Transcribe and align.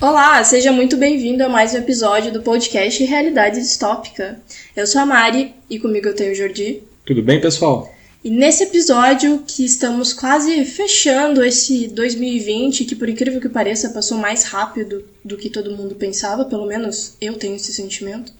Olá, 0.00 0.42
seja 0.44 0.72
muito 0.72 0.96
bem-vindo 0.96 1.44
a 1.44 1.48
mais 1.50 1.74
um 1.74 1.76
episódio 1.76 2.32
do 2.32 2.40
podcast 2.40 3.04
Realidade 3.04 3.60
Distópica. 3.60 4.40
Eu 4.74 4.86
sou 4.86 4.98
a 5.02 5.04
Mari 5.04 5.54
e 5.68 5.78
comigo 5.78 6.08
eu 6.08 6.14
tenho 6.14 6.32
o 6.32 6.34
Jordi. 6.34 6.82
Tudo 7.04 7.22
bem, 7.22 7.38
pessoal? 7.38 7.94
E 8.24 8.30
nesse 8.30 8.62
episódio 8.64 9.44
que 9.46 9.62
estamos 9.62 10.14
quase 10.14 10.64
fechando 10.64 11.44
esse 11.44 11.86
2020, 11.88 12.86
que 12.86 12.96
por 12.96 13.10
incrível 13.10 13.42
que 13.42 13.48
pareça 13.50 13.90
passou 13.90 14.16
mais 14.16 14.44
rápido 14.44 15.04
do 15.22 15.36
que 15.36 15.50
todo 15.50 15.76
mundo 15.76 15.94
pensava, 15.94 16.46
pelo 16.46 16.64
menos 16.64 17.14
eu 17.20 17.34
tenho 17.34 17.56
esse 17.56 17.70
sentimento. 17.70 18.32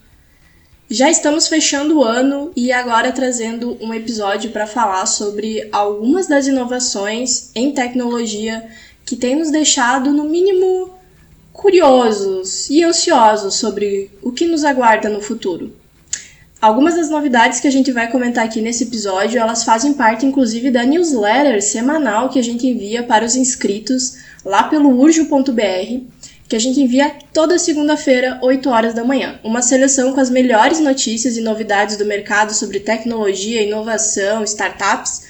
Já 0.88 1.10
estamos 1.10 1.46
fechando 1.46 1.98
o 1.98 2.04
ano 2.04 2.52
e 2.56 2.72
agora 2.72 3.12
trazendo 3.12 3.76
um 3.82 3.92
episódio 3.92 4.50
para 4.50 4.66
falar 4.66 5.04
sobre 5.04 5.68
algumas 5.70 6.26
das 6.26 6.46
inovações 6.46 7.50
em 7.54 7.72
tecnologia 7.72 8.66
que 9.04 9.14
têm 9.14 9.36
nos 9.36 9.50
deixado, 9.50 10.10
no 10.10 10.24
mínimo, 10.24 10.98
curiosos 11.60 12.70
e 12.70 12.82
ansiosos 12.82 13.56
sobre 13.56 14.10
o 14.22 14.32
que 14.32 14.46
nos 14.46 14.64
aguarda 14.64 15.10
no 15.10 15.20
futuro. 15.20 15.76
Algumas 16.58 16.94
das 16.94 17.10
novidades 17.10 17.60
que 17.60 17.68
a 17.68 17.70
gente 17.70 17.92
vai 17.92 18.10
comentar 18.10 18.46
aqui 18.46 18.62
nesse 18.62 18.84
episódio, 18.84 19.38
elas 19.38 19.62
fazem 19.62 19.92
parte 19.92 20.24
inclusive 20.24 20.70
da 20.70 20.84
newsletter 20.84 21.62
semanal 21.62 22.30
que 22.30 22.38
a 22.38 22.42
gente 22.42 22.66
envia 22.66 23.02
para 23.02 23.26
os 23.26 23.36
inscritos 23.36 24.16
lá 24.42 24.62
pelo 24.62 24.88
urjo.br 24.98 26.00
que 26.48 26.56
a 26.56 26.58
gente 26.58 26.80
envia 26.80 27.14
toda 27.32 27.58
segunda-feira, 27.58 28.40
8 28.42 28.68
horas 28.70 28.94
da 28.94 29.04
manhã. 29.04 29.38
Uma 29.44 29.62
seleção 29.62 30.12
com 30.12 30.20
as 30.20 30.28
melhores 30.30 30.80
notícias 30.80 31.36
e 31.36 31.42
novidades 31.42 31.96
do 31.96 32.04
mercado 32.04 32.52
sobre 32.52 32.80
tecnologia, 32.80 33.62
inovação, 33.62 34.42
startups, 34.42 35.22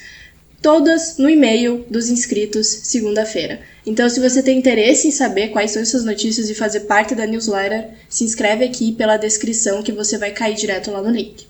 todas 0.61 1.17
no 1.17 1.29
e-mail 1.29 1.85
dos 1.89 2.09
inscritos 2.09 2.65
segunda-feira. 2.67 3.59
Então, 3.85 4.07
se 4.09 4.19
você 4.19 4.43
tem 4.43 4.59
interesse 4.59 5.07
em 5.07 5.11
saber 5.11 5.49
quais 5.49 5.71
são 5.71 5.81
essas 5.81 6.05
notícias 6.05 6.49
e 6.49 6.55
fazer 6.55 6.81
parte 6.81 7.15
da 7.15 7.25
newsletter, 7.25 7.89
se 8.07 8.23
inscreve 8.23 8.63
aqui 8.63 8.91
pela 8.91 9.17
descrição 9.17 9.81
que 9.81 9.91
você 9.91 10.17
vai 10.17 10.31
cair 10.31 10.55
direto 10.55 10.91
lá 10.91 11.01
no 11.01 11.09
link. 11.09 11.47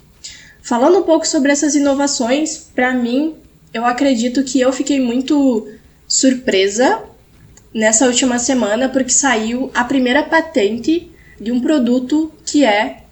Falando 0.62 1.00
um 1.00 1.04
pouco 1.04 1.28
sobre 1.28 1.52
essas 1.52 1.76
inovações, 1.76 2.70
para 2.74 2.94
mim, 2.94 3.36
eu 3.74 3.84
acredito 3.84 4.44
que 4.44 4.62
eu 4.62 4.72
fiquei 4.72 5.00
muito 5.00 5.68
surpresa 6.08 7.04
nessa 7.74 8.06
última 8.06 8.38
semana 8.38 8.90
porque 8.90 9.12
saiu 9.12 9.72
a 9.74 9.84
primeira 9.84 10.24
patente 10.24 11.10
de 11.40 11.52
um 11.52 11.60
produto 11.60 12.32
que 12.46 12.64
é 12.64 13.04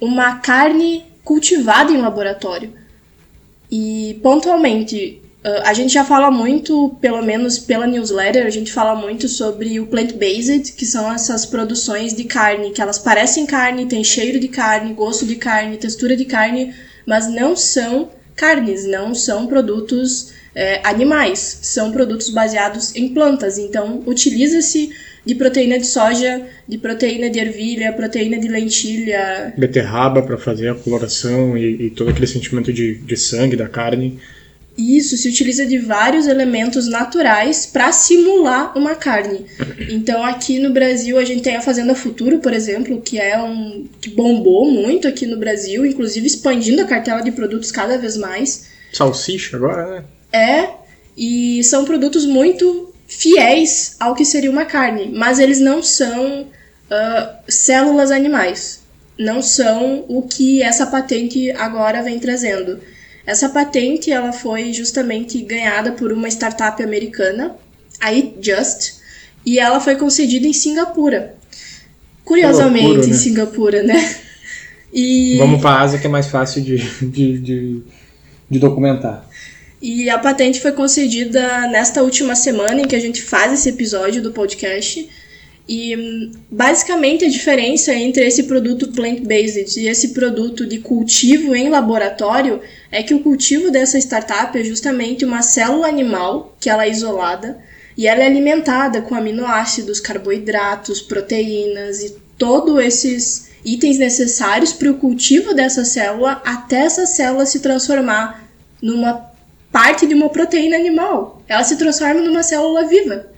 uma 0.00 0.36
carne 0.36 1.04
cultivada 1.24 1.92
em 1.92 1.96
laboratório. 1.96 2.72
E 3.70 4.18
pontualmente, 4.22 5.21
a 5.44 5.74
gente 5.74 5.92
já 5.92 6.04
fala 6.04 6.30
muito, 6.30 6.96
pelo 7.00 7.20
menos 7.22 7.58
pela 7.58 7.86
newsletter, 7.86 8.46
a 8.46 8.50
gente 8.50 8.72
fala 8.72 8.94
muito 8.94 9.28
sobre 9.28 9.80
o 9.80 9.86
plant-based, 9.86 10.72
que 10.72 10.86
são 10.86 11.12
essas 11.12 11.44
produções 11.44 12.14
de 12.14 12.24
carne, 12.24 12.70
que 12.70 12.80
elas 12.80 12.98
parecem 12.98 13.44
carne, 13.44 13.86
têm 13.86 14.04
cheiro 14.04 14.38
de 14.38 14.48
carne, 14.48 14.94
gosto 14.94 15.26
de 15.26 15.34
carne, 15.34 15.76
textura 15.76 16.16
de 16.16 16.24
carne, 16.24 16.72
mas 17.04 17.28
não 17.28 17.56
são 17.56 18.10
carnes, 18.36 18.84
não 18.86 19.14
são 19.14 19.46
produtos 19.46 20.32
é, 20.54 20.80
animais, 20.86 21.58
são 21.62 21.90
produtos 21.90 22.30
baseados 22.30 22.94
em 22.94 23.08
plantas. 23.08 23.58
Então, 23.58 24.02
utiliza-se 24.06 24.90
de 25.24 25.34
proteína 25.34 25.78
de 25.78 25.86
soja, 25.86 26.42
de 26.68 26.78
proteína 26.78 27.30
de 27.30 27.38
ervilha, 27.38 27.92
proteína 27.92 28.38
de 28.38 28.48
lentilha. 28.48 29.52
Beterraba 29.56 30.22
para 30.22 30.36
fazer 30.36 30.68
a 30.68 30.74
coloração 30.74 31.56
e, 31.56 31.86
e, 31.86 31.90
todo 31.90 32.10
aquele 32.10 32.26
sentimento 32.26 32.72
de, 32.72 32.96
de 32.96 33.16
sangue 33.16 33.56
da 33.56 33.68
carne. 33.68 34.18
Isso, 34.76 35.16
se 35.16 35.28
utiliza 35.28 35.66
de 35.66 35.78
vários 35.78 36.26
elementos 36.26 36.86
naturais 36.86 37.66
para 37.66 37.92
simular 37.92 38.76
uma 38.76 38.94
carne. 38.94 39.44
Então, 39.90 40.24
aqui 40.24 40.58
no 40.58 40.70
Brasil, 40.70 41.18
a 41.18 41.24
gente 41.24 41.42
tem 41.42 41.56
a 41.56 41.60
Fazenda 41.60 41.94
Futuro, 41.94 42.38
por 42.38 42.52
exemplo, 42.52 43.00
que 43.00 43.18
é 43.18 43.38
um 43.40 43.86
que 44.00 44.10
bombou 44.10 44.70
muito 44.70 45.06
aqui 45.06 45.26
no 45.26 45.36
Brasil, 45.36 45.84
inclusive 45.84 46.26
expandindo 46.26 46.80
a 46.80 46.86
cartela 46.86 47.20
de 47.20 47.30
produtos 47.30 47.70
cada 47.70 47.98
vez 47.98 48.16
mais. 48.16 48.68
Salsicha 48.92 49.56
agora, 49.56 49.86
né? 49.86 50.04
É, 50.32 50.70
e 51.16 51.62
são 51.64 51.84
produtos 51.84 52.24
muito 52.24 52.92
fiéis 53.06 53.96
ao 54.00 54.14
que 54.14 54.24
seria 54.24 54.50
uma 54.50 54.64
carne, 54.64 55.10
mas 55.14 55.38
eles 55.38 55.60
não 55.60 55.82
são 55.82 56.42
uh, 56.42 57.36
células 57.46 58.10
animais. 58.10 58.80
Não 59.18 59.42
são 59.42 60.06
o 60.08 60.22
que 60.22 60.62
essa 60.62 60.86
patente 60.86 61.50
agora 61.52 62.02
vem 62.02 62.18
trazendo. 62.18 62.80
Essa 63.26 63.48
patente 63.48 64.10
ela 64.10 64.32
foi 64.32 64.72
justamente 64.72 65.40
ganhada 65.42 65.92
por 65.92 66.12
uma 66.12 66.28
startup 66.28 66.82
americana, 66.82 67.56
a 68.00 68.10
Just, 68.40 68.94
e 69.46 69.58
ela 69.58 69.80
foi 69.80 69.96
concedida 69.96 70.46
em 70.46 70.52
Singapura. 70.52 71.34
Curiosamente, 72.24 72.86
loucura, 72.86 73.06
né? 73.06 73.12
em 73.12 73.18
Singapura, 73.18 73.82
né? 73.82 74.16
E... 74.94 75.38
Vamos 75.38 75.62
para 75.62 75.70
a 75.70 75.80
Ásia 75.80 75.98
que 75.98 76.06
é 76.06 76.10
mais 76.10 76.26
fácil 76.26 76.60
de, 76.60 76.76
de, 76.76 77.38
de, 77.38 77.82
de 78.50 78.58
documentar. 78.58 79.26
E 79.80 80.10
a 80.10 80.18
patente 80.18 80.60
foi 80.60 80.72
concedida 80.72 81.66
nesta 81.68 82.02
última 82.02 82.36
semana 82.36 82.82
em 82.82 82.86
que 82.86 82.94
a 82.94 83.00
gente 83.00 83.22
faz 83.22 83.54
esse 83.54 83.70
episódio 83.70 84.22
do 84.22 84.32
podcast. 84.32 85.08
E 85.68 86.30
basicamente 86.50 87.24
a 87.24 87.28
diferença 87.28 87.94
entre 87.94 88.26
esse 88.26 88.44
produto 88.44 88.88
plant-based 88.88 89.78
e 89.80 89.86
esse 89.86 90.08
produto 90.08 90.66
de 90.66 90.78
cultivo 90.78 91.54
em 91.54 91.68
laboratório 91.68 92.60
é 92.90 93.02
que 93.02 93.14
o 93.14 93.20
cultivo 93.20 93.70
dessa 93.70 93.98
startup 93.98 94.58
é 94.58 94.64
justamente 94.64 95.24
uma 95.24 95.40
célula 95.40 95.86
animal 95.86 96.56
que 96.58 96.68
ela 96.68 96.84
é 96.84 96.90
isolada 96.90 97.62
e 97.96 98.08
ela 98.08 98.22
é 98.22 98.26
alimentada 98.26 99.02
com 99.02 99.14
aminoácidos, 99.14 100.00
carboidratos, 100.00 101.00
proteínas 101.00 102.02
e 102.02 102.16
todos 102.36 102.82
esses 102.84 103.50
itens 103.64 103.98
necessários 103.98 104.72
para 104.72 104.90
o 104.90 104.98
cultivo 104.98 105.54
dessa 105.54 105.84
célula 105.84 106.42
até 106.44 106.80
essa 106.80 107.06
célula 107.06 107.46
se 107.46 107.60
transformar 107.60 108.48
numa 108.82 109.30
parte 109.70 110.06
de 110.06 110.14
uma 110.14 110.28
proteína 110.28 110.76
animal. 110.76 111.40
Ela 111.46 111.62
se 111.62 111.76
transforma 111.76 112.20
numa 112.20 112.42
célula 112.42 112.86
viva. 112.86 113.31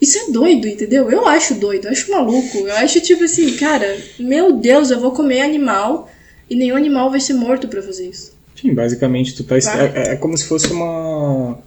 Isso 0.00 0.18
é 0.18 0.30
doido, 0.30 0.68
entendeu? 0.68 1.10
Eu 1.10 1.26
acho 1.26 1.54
doido, 1.54 1.86
eu 1.86 1.90
acho 1.90 2.10
maluco. 2.10 2.58
Eu 2.58 2.76
acho 2.76 3.00
tipo 3.00 3.24
assim, 3.24 3.56
cara, 3.56 3.96
meu 4.18 4.52
Deus, 4.52 4.90
eu 4.90 5.00
vou 5.00 5.12
comer 5.12 5.40
animal 5.40 6.10
e 6.48 6.54
nenhum 6.54 6.76
animal 6.76 7.10
vai 7.10 7.20
ser 7.20 7.34
morto 7.34 7.66
para 7.66 7.82
fazer 7.82 8.08
isso. 8.08 8.36
Sim, 8.54 8.74
basicamente 8.74 9.34
tu 9.34 9.44
tá. 9.44 9.56
É, 9.56 10.12
é 10.12 10.16
como 10.16 10.36
se 10.36 10.44
fosse 10.44 10.72
uma. 10.72 11.58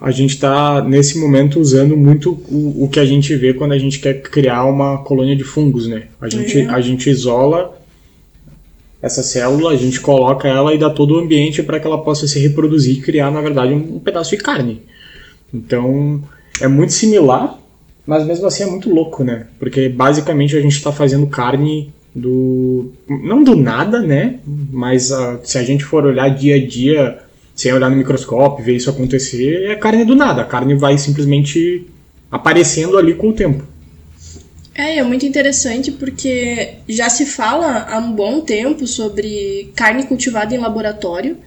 A 0.00 0.10
gente 0.10 0.34
está 0.34 0.82
nesse 0.82 1.18
momento 1.18 1.58
usando 1.60 1.96
muito 1.96 2.32
o, 2.50 2.84
o 2.84 2.88
que 2.88 3.00
a 3.00 3.06
gente 3.06 3.34
vê 3.36 3.54
quando 3.54 3.72
a 3.72 3.78
gente 3.78 3.98
quer 3.98 4.20
criar 4.22 4.64
uma 4.64 4.98
colônia 4.98 5.34
de 5.34 5.44
fungos, 5.44 5.86
né? 5.86 6.08
A 6.20 6.28
gente, 6.28 6.58
uhum. 6.58 6.74
a 6.74 6.80
gente 6.80 7.08
isola 7.08 7.78
essa 9.00 9.22
célula, 9.22 9.72
a 9.72 9.76
gente 9.76 10.00
coloca 10.00 10.48
ela 10.48 10.74
e 10.74 10.78
dá 10.78 10.88
todo 10.88 11.14
o 11.14 11.18
ambiente 11.18 11.62
para 11.62 11.78
que 11.78 11.86
ela 11.86 12.02
possa 12.02 12.26
se 12.26 12.38
reproduzir 12.38 12.96
e 12.96 13.00
criar, 13.02 13.30
na 13.30 13.42
verdade, 13.42 13.74
um, 13.74 13.96
um 13.96 14.00
pedaço 14.00 14.30
de 14.30 14.42
carne. 14.42 14.82
Então, 15.54 16.20
é 16.60 16.66
muito 16.66 16.92
similar, 16.92 17.58
mas 18.04 18.26
mesmo 18.26 18.46
assim 18.46 18.64
é 18.64 18.66
muito 18.66 18.92
louco, 18.92 19.22
né? 19.22 19.46
Porque 19.58 19.88
basicamente 19.88 20.56
a 20.56 20.60
gente 20.60 20.76
está 20.76 20.92
fazendo 20.92 21.26
carne 21.26 21.92
do. 22.14 22.92
não 23.08 23.42
do 23.42 23.56
nada, 23.56 24.00
né? 24.00 24.40
Mas 24.44 25.10
uh, 25.10 25.38
se 25.44 25.56
a 25.56 25.62
gente 25.62 25.84
for 25.84 26.04
olhar 26.04 26.28
dia 26.28 26.56
a 26.56 26.66
dia, 26.66 27.18
sem 27.54 27.72
olhar 27.72 27.90
no 27.90 27.96
microscópio, 27.96 28.64
ver 28.64 28.76
isso 28.76 28.90
acontecer, 28.90 29.70
é 29.70 29.76
carne 29.76 30.04
do 30.04 30.14
nada. 30.14 30.42
A 30.42 30.46
carne 30.46 30.74
vai 30.74 30.98
simplesmente 30.98 31.86
aparecendo 32.30 32.98
ali 32.98 33.14
com 33.14 33.28
o 33.28 33.32
tempo. 33.32 33.64
É, 34.74 34.98
é 34.98 35.02
muito 35.04 35.24
interessante 35.24 35.92
porque 35.92 36.74
já 36.88 37.08
se 37.08 37.24
fala 37.24 37.86
há 37.88 37.98
um 37.98 38.12
bom 38.12 38.40
tempo 38.40 38.86
sobre 38.86 39.70
carne 39.76 40.02
cultivada 40.02 40.52
em 40.52 40.58
laboratório, 40.58 41.38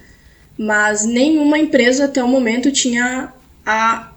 mas 0.56 1.04
nenhuma 1.04 1.58
empresa 1.58 2.06
até 2.06 2.24
o 2.24 2.28
momento 2.28 2.72
tinha 2.72 3.32
a 3.70 4.12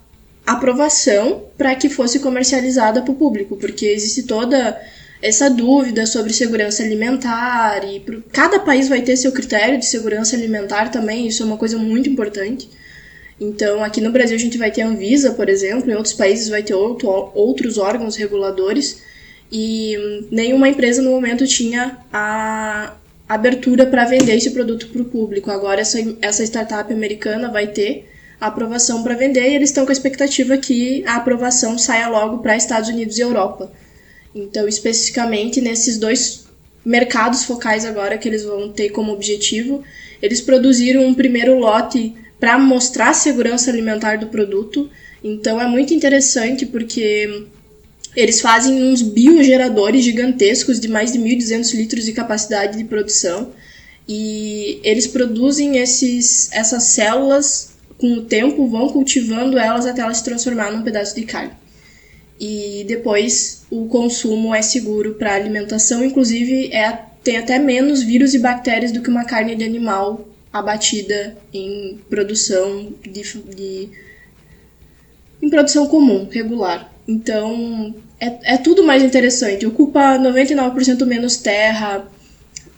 aprovação 0.45 1.43
para 1.57 1.75
que 1.75 1.89
fosse 1.89 2.19
comercializada 2.19 3.01
para 3.01 3.11
o 3.11 3.15
público, 3.15 3.57
porque 3.57 3.85
existe 3.85 4.23
toda 4.23 4.81
essa 5.21 5.49
dúvida 5.49 6.05
sobre 6.05 6.31
segurança 6.31 6.81
alimentar 6.81 7.83
e 7.83 7.99
cada 8.31 8.61
país 8.61 8.87
vai 8.87 9.01
ter 9.01 9.17
seu 9.17 9.33
critério 9.33 9.77
de 9.77 9.85
segurança 9.85 10.37
alimentar 10.37 10.89
também, 10.89 11.27
isso 11.27 11.43
é 11.43 11.45
uma 11.45 11.57
coisa 11.57 11.77
muito 11.77 12.09
importante. 12.09 12.69
Então, 13.41 13.83
aqui 13.83 13.99
no 13.99 14.11
Brasil 14.11 14.37
a 14.37 14.39
gente 14.39 14.57
vai 14.57 14.71
ter 14.71 14.83
a 14.83 14.87
Anvisa, 14.87 15.33
por 15.33 15.49
exemplo, 15.49 15.91
em 15.91 15.95
outros 15.95 16.13
países 16.13 16.47
vai 16.47 16.63
ter 16.63 16.73
outro, 16.73 17.09
outros 17.35 17.77
órgãos 17.77 18.15
reguladores, 18.15 19.01
e 19.51 19.97
nenhuma 20.31 20.69
empresa 20.69 21.01
no 21.01 21.11
momento 21.11 21.45
tinha 21.45 21.97
a 22.13 22.93
abertura 23.27 23.85
para 23.85 24.05
vender 24.05 24.35
esse 24.35 24.51
produto 24.51 24.87
para 24.87 25.01
o 25.01 25.05
público. 25.05 25.51
Agora, 25.51 25.81
essa, 25.81 25.99
essa 26.21 26.41
startup 26.43 26.91
americana 26.93 27.49
vai 27.49 27.67
ter 27.67 28.10
a 28.41 28.47
aprovação 28.47 29.03
para 29.03 29.13
vender 29.13 29.51
e 29.51 29.55
eles 29.55 29.69
estão 29.69 29.85
com 29.85 29.91
a 29.91 29.93
expectativa 29.93 30.57
que 30.57 31.03
a 31.05 31.17
aprovação 31.17 31.77
saia 31.77 32.09
logo 32.09 32.39
para 32.39 32.57
Estados 32.57 32.89
Unidos 32.89 33.19
e 33.19 33.21
Europa. 33.21 33.71
Então, 34.33 34.67
especificamente 34.67 35.61
nesses 35.61 35.99
dois 35.99 36.45
mercados 36.83 37.43
focais 37.43 37.85
agora 37.85 38.17
que 38.17 38.27
eles 38.27 38.43
vão 38.43 38.71
ter 38.71 38.89
como 38.89 39.11
objetivo, 39.11 39.83
eles 40.19 40.41
produziram 40.41 41.05
um 41.05 41.13
primeiro 41.13 41.55
lote 41.59 42.15
para 42.39 42.57
mostrar 42.57 43.09
a 43.09 43.13
segurança 43.13 43.69
alimentar 43.69 44.17
do 44.17 44.25
produto. 44.25 44.89
Então 45.23 45.61
é 45.61 45.67
muito 45.67 45.93
interessante 45.93 46.65
porque 46.65 47.45
eles 48.15 48.41
fazem 48.41 48.83
uns 48.83 49.03
biogeradores 49.03 50.03
gigantescos 50.03 50.79
de 50.79 50.87
mais 50.87 51.11
de 51.11 51.19
1.200 51.19 51.75
litros 51.75 52.05
de 52.05 52.13
capacidade 52.13 52.75
de 52.75 52.85
produção 52.85 53.51
e 54.07 54.79
eles 54.83 55.05
produzem 55.05 55.77
esses, 55.77 56.51
essas 56.51 56.85
células 56.85 57.70
com 58.01 58.13
o 58.13 58.23
tempo, 58.23 58.67
vão 58.67 58.89
cultivando 58.89 59.59
elas 59.59 59.85
até 59.85 60.01
elas 60.01 60.17
se 60.17 60.23
transformar 60.23 60.71
num 60.71 60.81
pedaço 60.81 61.15
de 61.15 61.21
carne. 61.21 61.51
E 62.39 62.83
depois 62.87 63.63
o 63.69 63.85
consumo 63.85 64.53
é 64.53 64.63
seguro 64.63 65.13
para 65.13 65.35
alimentação, 65.35 66.03
inclusive 66.03 66.73
é, 66.73 67.05
tem 67.23 67.37
até 67.37 67.59
menos 67.59 68.01
vírus 68.01 68.33
e 68.33 68.39
bactérias 68.39 68.91
do 68.91 69.01
que 69.01 69.09
uma 69.11 69.23
carne 69.23 69.55
de 69.55 69.63
animal 69.63 70.27
abatida 70.51 71.37
em 71.53 71.99
produção 72.09 72.91
de, 73.03 73.21
de 73.55 73.89
em 75.39 75.49
produção 75.49 75.87
comum, 75.87 76.27
regular. 76.29 76.91
Então, 77.07 77.95
é, 78.19 78.55
é 78.55 78.57
tudo 78.57 78.83
mais 78.83 79.03
interessante. 79.03 79.65
Ocupa 79.65 80.17
99% 80.17 81.05
menos 81.05 81.37
terra, 81.37 82.07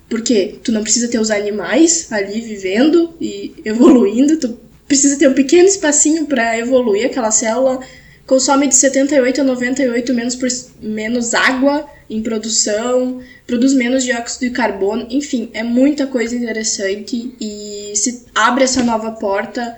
porque 0.10 0.60
tu 0.64 0.72
não 0.72 0.84
precisa 0.84 1.08
ter 1.08 1.20
os 1.20 1.32
animais 1.32 2.12
ali 2.12 2.42
vivendo 2.42 3.16
e 3.20 3.54
evoluindo, 3.64 4.38
tu 4.38 4.63
precisa 4.94 5.18
ter 5.18 5.28
um 5.28 5.34
pequeno 5.34 5.68
espacinho 5.68 6.28
para 6.28 6.56
evoluir 6.60 7.08
aquela 7.08 7.32
célula. 7.32 7.80
Consome 8.28 8.68
de 8.68 8.76
78 8.76 9.42
a 9.42 9.44
98 9.44 10.14
menos, 10.14 10.36
por, 10.36 10.48
menos 10.80 11.34
água 11.34 11.90
em 12.08 12.22
produção, 12.22 13.20
produz 13.48 13.74
menos 13.74 14.04
dióxido 14.04 14.42
de 14.42 14.52
carbono, 14.52 15.08
enfim, 15.10 15.50
é 15.54 15.64
muita 15.64 16.06
coisa 16.06 16.36
interessante 16.36 17.34
e 17.42 17.92
se 17.96 18.26
abre 18.36 18.66
essa 18.66 18.84
nova 18.84 19.12
porta 19.14 19.76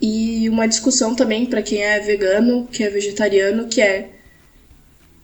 e 0.00 0.48
uma 0.48 0.66
discussão 0.66 1.14
também 1.14 1.46
para 1.46 1.62
quem 1.62 1.80
é 1.80 2.00
vegano, 2.00 2.66
que 2.72 2.82
é 2.82 2.90
vegetariano, 2.90 3.68
que 3.68 3.80
é 3.80 4.10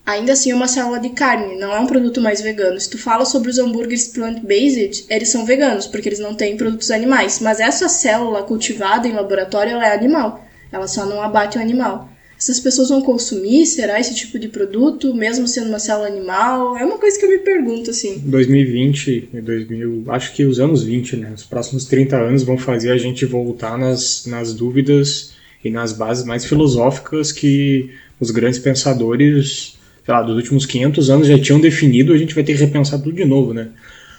ainda 0.05 0.33
assim 0.33 0.51
é 0.51 0.55
uma 0.55 0.67
célula 0.67 0.99
de 0.99 1.09
carne, 1.09 1.57
não 1.57 1.73
é 1.73 1.79
um 1.79 1.87
produto 1.87 2.21
mais 2.21 2.41
vegano. 2.41 2.79
Se 2.79 2.89
tu 2.89 2.97
fala 2.97 3.25
sobre 3.25 3.49
os 3.49 3.57
hambúrgueres 3.57 4.09
plant-based, 4.09 5.05
eles 5.09 5.29
são 5.29 5.45
veganos, 5.45 5.87
porque 5.87 6.09
eles 6.09 6.19
não 6.19 6.33
têm 6.33 6.57
produtos 6.57 6.91
animais. 6.91 7.39
Mas 7.39 7.59
essa 7.59 7.89
célula 7.89 8.43
cultivada 8.43 9.07
em 9.07 9.13
laboratório, 9.13 9.71
ela 9.71 9.87
é 9.87 9.93
animal. 9.93 10.45
Ela 10.71 10.87
só 10.87 11.05
não 11.05 11.21
abate 11.21 11.57
o 11.57 11.61
animal 11.61 12.09
essas 12.37 12.59
pessoas 12.59 12.89
vão 12.89 13.01
consumir, 13.01 13.65
será 13.65 13.99
esse 13.99 14.13
tipo 14.13 14.37
de 14.37 14.49
produto, 14.49 15.13
mesmo 15.15 15.47
sendo 15.47 15.69
uma 15.69 15.79
célula 15.79 16.07
animal? 16.07 16.77
É 16.77 16.83
uma 16.83 16.97
coisa 16.97 17.17
que 17.17 17.25
eu 17.25 17.29
me 17.29 17.39
pergunto, 17.39 17.91
assim. 17.91 18.21
2020, 18.25 19.29
2000, 19.41 20.03
acho 20.09 20.33
que 20.33 20.45
os 20.45 20.59
anos 20.59 20.83
20, 20.83 21.15
né? 21.15 21.31
Os 21.33 21.43
próximos 21.43 21.85
30 21.85 22.17
anos 22.17 22.43
vão 22.43 22.57
fazer 22.57 22.91
a 22.91 22.97
gente 22.97 23.25
voltar 23.25 23.77
nas, 23.77 24.25
nas 24.25 24.53
dúvidas 24.53 25.33
e 25.63 25.69
nas 25.69 25.93
bases 25.93 26.25
mais 26.25 26.45
filosóficas 26.45 27.31
que 27.31 27.89
os 28.19 28.31
grandes 28.31 28.59
pensadores, 28.59 29.74
sei 30.05 30.13
lá, 30.13 30.21
dos 30.21 30.35
últimos 30.35 30.65
500 30.65 31.09
anos 31.09 31.27
já 31.27 31.39
tinham 31.39 31.59
definido, 31.59 32.13
a 32.13 32.17
gente 32.17 32.35
vai 32.35 32.43
ter 32.43 32.53
que 32.53 32.59
repensar 32.59 32.99
tudo 32.99 33.15
de 33.15 33.25
novo, 33.25 33.53
né? 33.53 33.69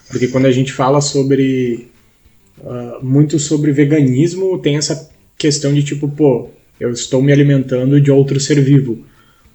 Porque 0.08 0.28
quando 0.28 0.46
a 0.46 0.52
gente 0.52 0.72
fala 0.72 1.00
sobre. 1.00 1.88
Uh, 2.58 3.04
muito 3.04 3.38
sobre 3.38 3.70
veganismo, 3.70 4.58
tem 4.58 4.76
essa 4.76 5.10
questão 5.36 5.74
de 5.74 5.82
tipo, 5.82 6.08
pô, 6.08 6.48
eu 6.80 6.90
estou 6.90 7.20
me 7.22 7.30
alimentando 7.30 8.00
de 8.00 8.10
outro 8.10 8.40
ser 8.40 8.60
vivo. 8.60 9.04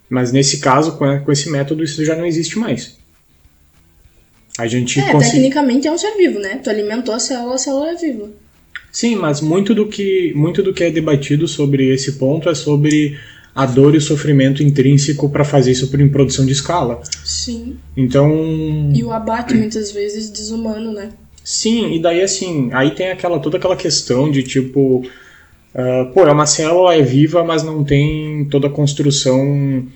Mas 0.08 0.32
nesse 0.32 0.60
caso, 0.60 0.98
com 0.98 1.32
esse 1.32 1.50
método, 1.50 1.84
isso 1.84 2.06
já 2.06 2.16
não 2.16 2.26
existe 2.26 2.60
mais. 2.60 2.98
A 4.58 4.68
gente 4.68 5.00
é, 5.00 5.18
tecnicamente 5.18 5.88
é 5.88 5.92
um 5.92 5.98
ser 5.98 6.16
vivo, 6.18 6.38
né? 6.38 6.60
Tu 6.64 6.70
alimentou 6.70 7.14
a 7.14 7.20
célula, 7.20 7.56
a 7.56 7.58
célula 7.58 7.92
é 7.92 7.96
viva. 7.96 8.30
Sim, 8.92 9.16
mas 9.16 9.40
muito 9.40 9.74
do 9.74 9.88
que 9.88 10.34
muito 10.36 10.62
do 10.62 10.74
que 10.74 10.84
é 10.84 10.92
debatido 10.92 11.48
sobre 11.48 11.90
esse 11.94 12.14
ponto 12.14 12.50
é 12.50 12.54
sobre 12.54 13.18
a 13.54 13.66
dor 13.66 13.94
e 13.94 13.98
o 13.98 14.02
sofrimento 14.02 14.64
intrínseco 14.64 15.30
para 15.30 15.44
fazer 15.44 15.72
isso 15.72 15.90
por 15.90 16.00
em 16.00 16.10
produção 16.10 16.46
de 16.46 16.54
escala. 16.54 17.02
Sim. 17.24 17.78
Então. 17.96 18.92
E 18.94 19.04
o 19.04 19.12
abate 19.12 19.54
muitas 19.54 19.92
vezes 19.92 20.30
desumano, 20.30 20.92
né? 20.94 21.10
Sim, 21.44 21.94
e 21.94 22.00
daí 22.00 22.22
assim, 22.22 22.70
aí 22.72 22.92
tem 22.92 23.10
aquela 23.10 23.40
toda 23.40 23.58
aquela 23.58 23.76
questão 23.76 24.30
de 24.30 24.44
tipo 24.44 25.04
Uh, 25.74 26.12
pô, 26.14 26.28
é 26.28 26.32
uma 26.32 26.46
célula, 26.46 26.96
é 26.96 27.02
viva, 27.02 27.44
mas 27.44 27.64
não 27.64 27.84
tem 27.84 28.46
toda 28.46 28.68
a 28.68 28.70
construção 28.70 29.88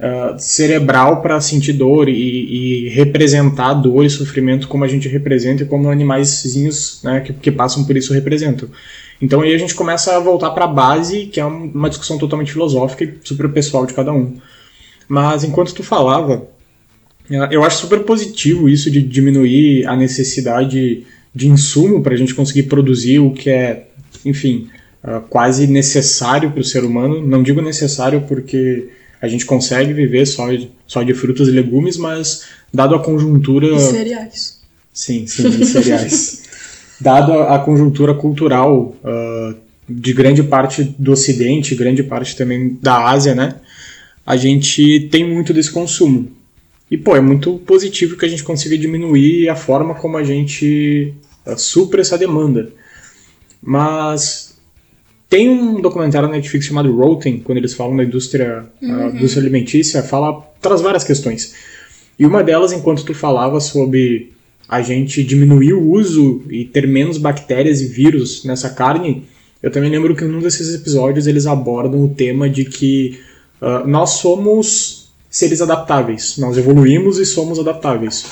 uh, 0.00 0.38
cerebral 0.38 1.22
para 1.22 1.40
sentir 1.40 1.72
dor 1.72 2.08
e, 2.08 2.14
e, 2.86 2.88
representar 2.88 3.74
dor 3.74 4.04
e 4.04 4.10
sofrimento 4.10 4.66
como 4.66 4.82
a 4.82 4.88
gente 4.88 5.06
representa 5.08 5.62
e 5.62 5.66
como 5.66 5.88
animaizinhos 5.88 7.00
né, 7.04 7.20
que, 7.20 7.32
que 7.32 7.52
passam 7.52 7.84
por 7.84 7.96
isso 7.96 8.12
representam. 8.12 8.68
Então 9.20 9.42
aí 9.42 9.54
a 9.54 9.58
gente 9.58 9.74
começa 9.74 10.16
a 10.16 10.20
voltar 10.20 10.50
para 10.50 10.64
a 10.64 10.68
base, 10.68 11.26
que 11.26 11.38
é 11.38 11.44
uma 11.44 11.90
discussão 11.90 12.16
totalmente 12.16 12.52
filosófica 12.52 13.04
e 13.04 13.18
super 13.22 13.48
pessoal 13.50 13.84
de 13.84 13.92
cada 13.92 14.12
um. 14.12 14.38
Mas 15.06 15.44
enquanto 15.44 15.74
tu 15.74 15.82
falava, 15.82 16.48
eu 17.50 17.62
acho 17.62 17.78
super 17.78 18.00
positivo 18.00 18.68
isso 18.68 18.90
de 18.90 19.02
diminuir 19.02 19.86
a 19.86 19.94
necessidade 19.94 21.04
de 21.34 21.48
insumo 21.48 22.02
para 22.02 22.14
a 22.14 22.16
gente 22.16 22.34
conseguir 22.34 22.64
produzir 22.64 23.18
o 23.18 23.32
que 23.32 23.50
é, 23.50 23.86
enfim, 24.24 24.68
uh, 25.04 25.20
quase 25.28 25.66
necessário 25.66 26.50
para 26.50 26.60
o 26.60 26.64
ser 26.64 26.84
humano. 26.84 27.24
Não 27.24 27.42
digo 27.42 27.60
necessário 27.60 28.22
porque 28.26 28.88
a 29.20 29.28
gente 29.28 29.44
consegue 29.44 29.92
viver 29.92 30.26
só 30.26 30.50
de, 30.50 30.70
só 30.86 31.02
de 31.02 31.14
frutas 31.14 31.46
e 31.46 31.50
legumes, 31.52 31.96
mas 31.96 32.46
dado 32.72 32.94
a 32.94 32.98
conjuntura. 32.98 33.66
E 33.66 33.78
cereais. 33.78 34.60
Sim, 34.92 35.26
sim, 35.26 35.64
cereais. 35.64 36.42
dado 37.00 37.32
a, 37.32 37.56
a, 37.56 37.58
conjuntura 37.58 38.14
cultural 38.14 38.94
uh, 39.02 39.54
de 39.88 40.12
grande 40.12 40.42
parte 40.42 40.84
do 40.98 41.12
Ocidente, 41.12 41.74
grande 41.74 42.02
parte 42.02 42.36
também 42.36 42.78
da 42.80 43.08
Ásia, 43.08 43.34
né? 43.34 43.56
A 44.26 44.36
gente 44.36 45.08
tem 45.10 45.24
muito 45.24 45.52
desse 45.52 45.70
consumo. 45.70 46.30
E, 46.90 46.96
pô, 46.98 47.16
é 47.16 47.20
muito 47.20 47.58
positivo 47.58 48.16
que 48.16 48.24
a 48.24 48.28
gente 48.28 48.44
consiga 48.44 48.76
diminuir 48.76 49.48
a 49.48 49.56
forma 49.56 49.94
como 49.94 50.16
a 50.16 50.24
gente 50.24 51.14
uh, 51.46 51.58
supra 51.58 52.00
essa 52.00 52.18
demanda. 52.18 52.70
Mas 53.62 54.50
tem 55.28 55.48
um 55.48 55.80
documentário 55.80 56.28
na 56.28 56.34
Netflix 56.34 56.66
chamado 56.66 56.94
Rotten, 56.94 57.38
quando 57.38 57.58
eles 57.58 57.72
falam 57.72 57.96
da 57.96 58.02
indústria, 58.02 58.64
uhum. 58.82 59.10
indústria 59.10 59.40
alimentícia, 59.40 60.02
fala, 60.02 60.42
traz 60.60 60.80
várias 60.80 61.04
questões. 61.04 61.54
E 62.18 62.26
uma 62.26 62.42
delas, 62.42 62.72
enquanto 62.72 63.04
tu 63.04 63.14
falava 63.14 63.60
sobre 63.60 64.32
a 64.70 64.82
gente 64.82 65.24
diminuir 65.24 65.72
o 65.72 65.90
uso 65.90 66.42
e 66.48 66.64
ter 66.64 66.86
menos 66.86 67.18
bactérias 67.18 67.80
e 67.80 67.88
vírus 67.88 68.44
nessa 68.44 68.70
carne, 68.70 69.24
eu 69.60 69.68
também 69.68 69.90
lembro 69.90 70.14
que 70.14 70.22
num 70.24 70.38
desses 70.38 70.72
episódios 70.72 71.26
eles 71.26 71.44
abordam 71.44 72.04
o 72.04 72.08
tema 72.08 72.48
de 72.48 72.64
que 72.64 73.18
uh, 73.60 73.84
nós 73.84 74.10
somos 74.10 75.10
seres 75.28 75.60
adaptáveis, 75.60 76.38
nós 76.38 76.56
evoluímos 76.56 77.18
e 77.18 77.26
somos 77.26 77.58
adaptáveis. 77.58 78.24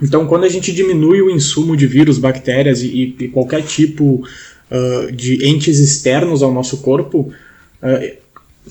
Então, 0.00 0.24
quando 0.28 0.44
a 0.44 0.48
gente 0.48 0.72
diminui 0.72 1.20
o 1.20 1.30
insumo 1.30 1.76
de 1.76 1.88
vírus, 1.88 2.16
bactérias 2.16 2.80
e, 2.82 3.16
e 3.18 3.28
qualquer 3.28 3.62
tipo 3.62 4.22
uh, 4.70 5.10
de 5.10 5.44
entes 5.48 5.80
externos 5.80 6.44
ao 6.44 6.52
nosso 6.54 6.76
corpo, 6.76 7.32
uh, 7.82 8.16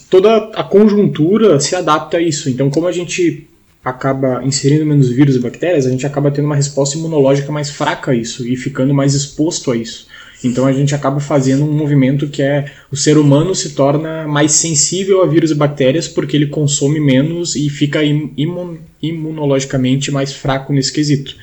toda 0.10 0.38
a 0.54 0.64
conjuntura 0.64 1.60
se 1.60 1.76
adapta 1.76 2.16
a 2.16 2.22
isso. 2.22 2.50
Então, 2.50 2.70
como 2.70 2.88
a 2.88 2.92
gente 2.94 3.50
acaba 3.86 4.44
inserindo 4.44 4.84
menos 4.84 5.10
vírus 5.10 5.36
e 5.36 5.40
bactérias, 5.40 5.86
a 5.86 5.92
gente 5.92 6.08
acaba 6.08 6.32
tendo 6.32 6.46
uma 6.46 6.56
resposta 6.56 6.98
imunológica 6.98 7.52
mais 7.52 7.70
fraca 7.70 8.12
a 8.12 8.16
isso 8.16 8.46
e 8.48 8.56
ficando 8.56 8.96
mais 8.96 9.14
exposto 9.14 9.72
a 9.72 9.78
isso. 9.78 10.08
Então 10.44 10.66
a 10.66 10.74
gente 10.74 10.96
acaba 10.96 11.20
fazendo 11.20 11.64
um 11.64 11.72
movimento 11.72 12.28
que 12.28 12.42
é 12.42 12.66
o 12.92 12.98
ser 12.98 13.16
humano 13.16 13.54
se 13.54 13.76
torna 13.76 14.28
mais 14.28 14.54
sensível 14.54 15.22
a 15.22 15.28
vírus 15.28 15.52
e 15.52 15.56
bactérias 15.56 16.08
porque 16.08 16.36
ele 16.36 16.48
consome 16.48 17.00
menos 17.00 17.56
e 17.56 17.70
fica 17.70 18.04
imun 18.04 18.78
imunologicamente 19.02 20.12
mais 20.12 20.34
fraco 20.34 20.74
nesse 20.74 20.92
quesito. 20.92 21.36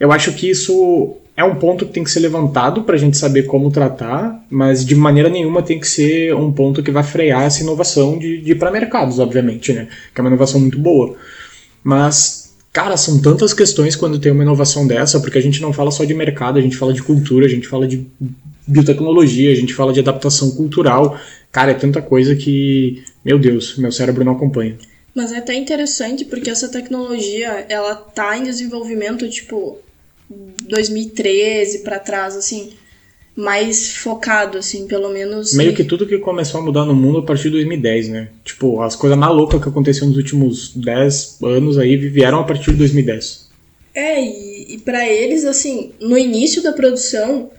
Eu 0.00 0.10
acho 0.10 0.32
que 0.32 0.48
isso 0.48 1.18
é 1.36 1.42
um 1.42 1.56
ponto 1.56 1.84
que 1.84 1.92
tem 1.92 2.04
que 2.04 2.10
ser 2.10 2.20
levantado 2.20 2.82
para 2.84 2.94
a 2.94 2.98
gente 2.98 3.16
saber 3.16 3.44
como 3.44 3.70
tratar, 3.70 4.44
mas 4.48 4.84
de 4.84 4.94
maneira 4.94 5.28
nenhuma 5.28 5.62
tem 5.62 5.80
que 5.80 5.88
ser 5.88 6.34
um 6.34 6.52
ponto 6.52 6.82
que 6.82 6.92
vai 6.92 7.02
frear 7.02 7.42
essa 7.42 7.62
inovação 7.62 8.16
de, 8.18 8.40
de 8.40 8.52
ir 8.52 8.54
para 8.54 8.70
mercados, 8.70 9.18
obviamente, 9.18 9.72
né? 9.72 9.88
Que 10.14 10.20
é 10.20 10.22
uma 10.22 10.30
inovação 10.30 10.60
muito 10.60 10.78
boa. 10.78 11.16
Mas, 11.82 12.54
cara, 12.72 12.96
são 12.96 13.20
tantas 13.20 13.52
questões 13.52 13.96
quando 13.96 14.20
tem 14.20 14.30
uma 14.30 14.44
inovação 14.44 14.86
dessa, 14.86 15.18
porque 15.18 15.36
a 15.36 15.42
gente 15.42 15.60
não 15.60 15.72
fala 15.72 15.90
só 15.90 16.04
de 16.04 16.14
mercado, 16.14 16.58
a 16.58 16.62
gente 16.62 16.76
fala 16.76 16.92
de 16.92 17.02
cultura, 17.02 17.46
a 17.46 17.50
gente 17.50 17.66
fala 17.66 17.86
de 17.88 18.06
biotecnologia, 18.64 19.50
a 19.50 19.56
gente 19.56 19.74
fala 19.74 19.92
de 19.92 20.00
adaptação 20.00 20.52
cultural. 20.52 21.18
Cara, 21.50 21.72
é 21.72 21.74
tanta 21.74 22.00
coisa 22.00 22.36
que, 22.36 23.02
meu 23.24 23.40
Deus, 23.40 23.76
meu 23.76 23.90
cérebro 23.90 24.24
não 24.24 24.32
acompanha. 24.32 24.76
Mas 25.12 25.32
é 25.32 25.38
até 25.38 25.54
interessante 25.54 26.24
porque 26.24 26.50
essa 26.50 26.68
tecnologia, 26.68 27.66
ela 27.68 27.96
tá 27.96 28.38
em 28.38 28.44
desenvolvimento, 28.44 29.28
tipo, 29.28 29.78
2013 30.68 31.80
para 31.80 31.98
trás, 31.98 32.36
assim, 32.36 32.70
mais 33.36 33.92
focado, 33.92 34.58
assim, 34.58 34.86
pelo 34.86 35.08
menos. 35.08 35.54
Meio 35.54 35.74
que 35.74 35.84
tudo 35.84 36.06
que 36.06 36.18
começou 36.18 36.60
a 36.60 36.64
mudar 36.64 36.84
no 36.84 36.94
mundo 36.94 37.18
a 37.18 37.22
partir 37.22 37.44
de 37.44 37.50
2010, 37.50 38.08
né? 38.08 38.28
Tipo, 38.44 38.80
as 38.80 38.96
coisas 38.96 39.18
mais 39.18 39.34
loucas 39.34 39.62
que 39.62 39.68
aconteceram 39.68 40.08
nos 40.08 40.16
últimos 40.16 40.72
10 40.74 41.38
anos 41.42 41.78
aí 41.78 41.96
vieram 41.96 42.40
a 42.40 42.44
partir 42.44 42.72
de 42.72 42.78
2010. 42.78 43.48
É, 43.94 44.20
e, 44.22 44.74
e 44.74 44.78
para 44.78 45.08
eles, 45.08 45.44
assim, 45.44 45.92
no 46.00 46.18
início 46.18 46.62
da 46.62 46.72
produção, 46.72 47.50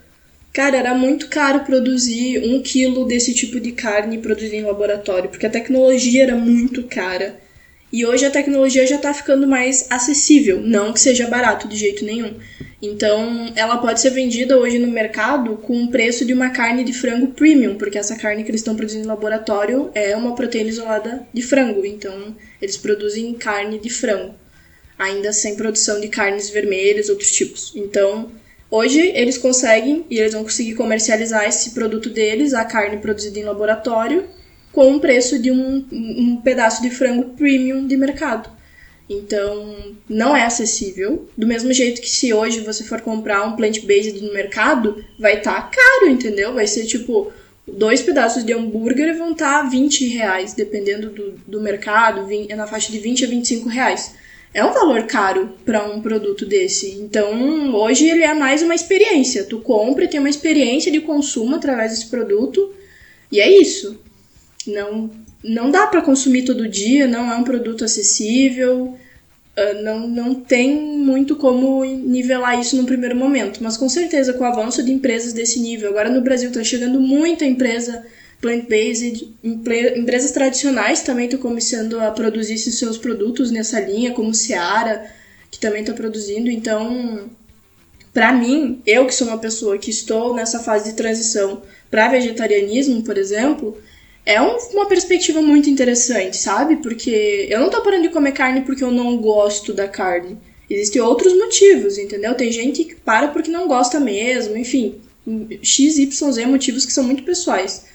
Cara, 0.55 0.77
era 0.77 0.93
muito 0.93 1.27
caro 1.27 1.65
produzir 1.65 2.39
um 2.39 2.61
quilo 2.61 3.03
desse 3.03 3.33
tipo 3.33 3.59
de 3.59 3.73
carne 3.73 4.19
produzir 4.19 4.55
em 4.55 4.63
laboratório, 4.63 5.29
porque 5.29 5.45
a 5.45 5.49
tecnologia 5.49 6.23
era 6.23 6.35
muito 6.37 6.83
cara. 6.83 7.35
E 7.95 8.05
hoje 8.05 8.25
a 8.25 8.29
tecnologia 8.29 8.85
já 8.85 8.97
está 8.97 9.13
ficando 9.13 9.47
mais 9.47 9.87
acessível, 9.89 10.59
não 10.59 10.91
que 10.91 10.99
seja 10.99 11.27
barato 11.27 11.65
de 11.65 11.77
jeito 11.77 12.03
nenhum. 12.03 12.33
Então, 12.81 13.53
ela 13.55 13.77
pode 13.77 14.01
ser 14.01 14.09
vendida 14.09 14.59
hoje 14.59 14.77
no 14.77 14.87
mercado 14.91 15.55
com 15.55 15.81
o 15.81 15.89
preço 15.89 16.25
de 16.25 16.33
uma 16.33 16.49
carne 16.49 16.83
de 16.83 16.91
frango 16.91 17.27
premium, 17.27 17.75
porque 17.77 17.97
essa 17.97 18.17
carne 18.17 18.43
que 18.43 18.51
eles 18.51 18.59
estão 18.59 18.75
produzindo 18.75 19.03
no 19.03 19.13
laboratório 19.13 19.91
é 19.95 20.13
uma 20.13 20.35
proteína 20.35 20.71
isolada 20.71 21.25
de 21.33 21.41
frango. 21.41 21.85
Então, 21.85 22.35
eles 22.61 22.75
produzem 22.75 23.33
carne 23.35 23.79
de 23.79 23.89
frango, 23.89 24.35
ainda 24.99 25.31
sem 25.31 25.55
produção 25.55 26.01
de 26.01 26.09
carnes 26.09 26.49
vermelhas, 26.49 27.07
outros 27.07 27.31
tipos. 27.31 27.71
Então, 27.77 28.29
hoje 28.69 28.99
eles 29.15 29.37
conseguem 29.37 30.05
e 30.09 30.19
eles 30.19 30.33
vão 30.33 30.43
conseguir 30.43 30.75
comercializar 30.75 31.47
esse 31.47 31.71
produto 31.71 32.09
deles, 32.09 32.53
a 32.53 32.65
carne 32.65 32.97
produzida 32.97 33.39
em 33.39 33.43
laboratório, 33.43 34.27
com 34.75 34.93
o 34.93 34.99
preço 34.99 35.39
de 35.39 35.49
um, 35.49 35.85
um 35.89 36.41
pedaço 36.43 36.81
de 36.81 36.89
frango 36.89 37.29
premium 37.29 37.87
de 37.87 37.95
mercado. 37.95 38.49
Então, 39.09 39.95
não 40.09 40.35
é 40.35 40.43
acessível. 40.43 41.29
Do 41.37 41.47
mesmo 41.47 41.71
jeito 41.71 42.01
que 42.01 42.09
se 42.09 42.33
hoje 42.33 42.59
você 42.59 42.83
for 42.83 42.99
comprar 42.99 43.47
um 43.47 43.55
plant-based 43.55 44.21
no 44.21 44.33
mercado, 44.33 45.01
vai 45.17 45.37
estar 45.37 45.61
tá 45.61 45.71
caro, 45.73 46.11
entendeu? 46.11 46.53
Vai 46.53 46.67
ser 46.67 46.85
tipo, 46.85 47.31
dois 47.65 48.01
pedaços 48.01 48.43
de 48.43 48.51
hambúrguer 48.51 49.17
vão 49.17 49.31
estar 49.31 49.63
tá 49.63 49.69
20 49.69 50.09
reais, 50.09 50.53
dependendo 50.53 51.09
do, 51.09 51.31
do 51.47 51.61
mercado, 51.61 52.27
é 52.49 52.53
na 52.53 52.67
faixa 52.67 52.91
de 52.91 52.99
20 52.99 53.23
a 53.23 53.27
25 53.29 53.69
reais. 53.69 54.13
É 54.53 54.65
um 54.65 54.73
valor 54.73 55.03
caro 55.03 55.55
para 55.63 55.85
um 55.85 56.01
produto 56.01 56.45
desse. 56.45 56.91
Então, 56.95 57.73
hoje 57.73 58.09
ele 58.09 58.23
é 58.23 58.33
mais 58.33 58.61
uma 58.61 58.75
experiência. 58.75 59.45
Tu 59.45 59.57
compra 59.59 60.05
tem 60.05 60.19
uma 60.19 60.29
experiência 60.29 60.91
de 60.91 60.99
consumo 60.99 61.55
através 61.55 61.91
desse 61.91 62.07
produto, 62.07 62.73
e 63.31 63.39
é 63.39 63.49
isso. 63.49 64.03
Não, 64.67 65.11
não 65.43 65.69
dá 65.69 65.87
para 65.87 66.01
consumir 66.01 66.43
todo 66.43 66.67
dia, 66.67 67.07
não 67.07 67.31
é 67.31 67.35
um 67.35 67.43
produto 67.43 67.85
acessível, 67.85 68.97
uh, 69.57 69.83
não, 69.83 70.07
não 70.07 70.35
tem 70.35 70.75
muito 70.75 71.35
como 71.35 71.83
nivelar 71.83 72.59
isso 72.59 72.75
no 72.75 72.85
primeiro 72.85 73.15
momento. 73.15 73.63
Mas 73.63 73.77
com 73.77 73.87
certeza, 73.87 74.33
com 74.33 74.43
o 74.43 74.47
avanço 74.47 74.83
de 74.83 74.91
empresas 74.91 75.33
desse 75.33 75.59
nível, 75.59 75.89
agora 75.89 76.09
no 76.09 76.21
Brasil 76.21 76.49
está 76.49 76.63
chegando 76.63 76.99
muita 76.99 77.45
empresa 77.45 78.05
plant-based, 78.41 79.33
empresas 79.43 80.31
tradicionais 80.31 81.01
também 81.01 81.25
estão 81.25 81.39
começando 81.39 81.99
a 81.99 82.11
produzir 82.11 82.57
seus 82.57 82.97
produtos 82.97 83.49
nessa 83.49 83.79
linha, 83.79 84.11
como 84.11 84.33
Seara, 84.33 85.09
que 85.49 85.59
também 85.59 85.81
está 85.81 85.93
produzindo. 85.93 86.49
Então, 86.49 87.29
para 88.13 88.31
mim, 88.31 88.81
eu 88.85 89.05
que 89.07 89.15
sou 89.15 89.27
uma 89.27 89.37
pessoa 89.37 89.77
que 89.77 89.89
estou 89.89 90.35
nessa 90.35 90.59
fase 90.59 90.91
de 90.91 90.95
transição 90.95 91.61
para 91.89 92.09
vegetarianismo, 92.09 93.03
por 93.03 93.17
exemplo, 93.17 93.77
é 94.25 94.41
um, 94.41 94.57
uma 94.73 94.87
perspectiva 94.87 95.41
muito 95.41 95.69
interessante, 95.69 96.37
sabe? 96.37 96.77
Porque 96.77 97.47
eu 97.49 97.59
não 97.59 97.69
tô 97.69 97.81
parando 97.81 98.03
de 98.03 98.09
comer 98.09 98.31
carne 98.31 98.61
porque 98.61 98.83
eu 98.83 98.91
não 98.91 99.17
gosto 99.17 99.71
da 99.71 99.87
carne. 99.87 100.37
Existem 100.69 101.01
outros 101.01 101.37
motivos, 101.37 101.97
entendeu? 101.97 102.33
Tem 102.33 102.51
gente 102.51 102.83
que 102.83 102.95
para 102.95 103.27
porque 103.27 103.51
não 103.51 103.67
gosta 103.67 103.99
mesmo, 103.99 104.57
enfim. 104.57 104.95
X, 105.61 105.97
Y, 105.97 106.31
Z 106.31 106.45
motivos 106.47 106.85
que 106.85 106.91
são 106.91 107.03
muito 107.03 107.23
pessoais. 107.23 107.85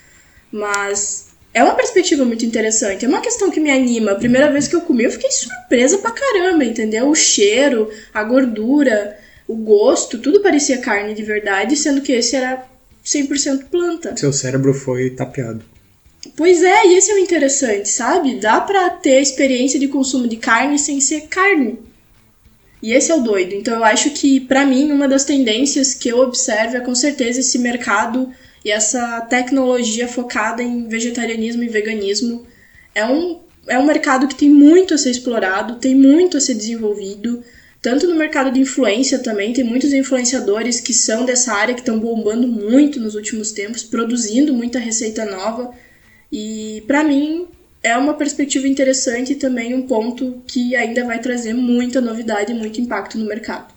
Mas 0.52 1.30
é 1.52 1.64
uma 1.64 1.74
perspectiva 1.74 2.24
muito 2.24 2.46
interessante. 2.46 3.04
É 3.04 3.08
uma 3.08 3.20
questão 3.20 3.50
que 3.50 3.58
me 3.58 3.70
anima. 3.70 4.12
A 4.12 4.16
primeira 4.16 4.52
vez 4.52 4.68
que 4.68 4.76
eu 4.76 4.82
comi, 4.82 5.04
eu 5.04 5.10
fiquei 5.10 5.32
surpresa 5.32 5.98
pra 5.98 6.12
caramba, 6.12 6.64
entendeu? 6.64 7.08
O 7.08 7.14
cheiro, 7.14 7.90
a 8.14 8.22
gordura, 8.22 9.18
o 9.48 9.56
gosto, 9.56 10.18
tudo 10.18 10.40
parecia 10.40 10.78
carne 10.78 11.12
de 11.12 11.24
verdade, 11.24 11.74
sendo 11.76 12.02
que 12.02 12.12
esse 12.12 12.36
era 12.36 12.64
100% 13.04 13.64
planta. 13.68 14.16
Seu 14.16 14.32
cérebro 14.32 14.72
foi 14.72 15.10
tapeado. 15.10 15.64
Pois 16.36 16.62
é, 16.62 16.86
e 16.86 16.96
esse 16.96 17.10
é 17.10 17.14
o 17.14 17.18
interessante, 17.18 17.88
sabe? 17.88 18.36
Dá 18.36 18.60
pra 18.60 18.90
ter 18.90 19.20
experiência 19.22 19.80
de 19.80 19.88
consumo 19.88 20.28
de 20.28 20.36
carne 20.36 20.78
sem 20.78 21.00
ser 21.00 21.22
carne. 21.28 21.78
E 22.82 22.92
esse 22.92 23.10
é 23.10 23.14
o 23.14 23.22
doido. 23.22 23.54
Então 23.54 23.74
eu 23.74 23.84
acho 23.84 24.10
que, 24.10 24.40
para 24.40 24.66
mim, 24.66 24.92
uma 24.92 25.08
das 25.08 25.24
tendências 25.24 25.94
que 25.94 26.08
eu 26.08 26.18
observo 26.18 26.76
é 26.76 26.80
com 26.80 26.94
certeza 26.94 27.40
esse 27.40 27.58
mercado 27.58 28.30
e 28.64 28.70
essa 28.70 29.22
tecnologia 29.22 30.06
focada 30.06 30.62
em 30.62 30.88
vegetarianismo 30.88 31.62
e 31.62 31.68
veganismo. 31.68 32.46
É 32.94 33.06
um, 33.06 33.40
é 33.66 33.78
um 33.78 33.86
mercado 33.86 34.28
que 34.28 34.34
tem 34.34 34.50
muito 34.50 34.92
a 34.92 34.98
ser 34.98 35.10
explorado, 35.10 35.76
tem 35.76 35.94
muito 35.94 36.36
a 36.36 36.40
ser 36.40 36.54
desenvolvido. 36.54 37.42
Tanto 37.80 38.06
no 38.06 38.14
mercado 38.14 38.52
de 38.52 38.60
influência 38.60 39.18
também, 39.20 39.54
tem 39.54 39.64
muitos 39.64 39.94
influenciadores 39.94 40.80
que 40.80 40.92
são 40.92 41.24
dessa 41.24 41.54
área 41.54 41.74
que 41.74 41.80
estão 41.80 41.98
bombando 41.98 42.46
muito 42.46 43.00
nos 43.00 43.14
últimos 43.14 43.52
tempos, 43.52 43.82
produzindo 43.82 44.52
muita 44.52 44.78
receita 44.78 45.24
nova 45.24 45.74
e 46.30 46.82
para 46.86 47.02
mim 47.02 47.46
é 47.82 47.96
uma 47.96 48.14
perspectiva 48.14 48.68
interessante 48.68 49.32
e 49.32 49.36
também 49.36 49.74
um 49.74 49.82
ponto 49.82 50.42
que 50.46 50.76
ainda 50.76 51.04
vai 51.04 51.18
trazer 51.18 51.54
muita 51.54 52.00
novidade 52.00 52.52
e 52.52 52.54
muito 52.54 52.80
impacto 52.80 53.18
no 53.18 53.24
mercado. 53.24 53.72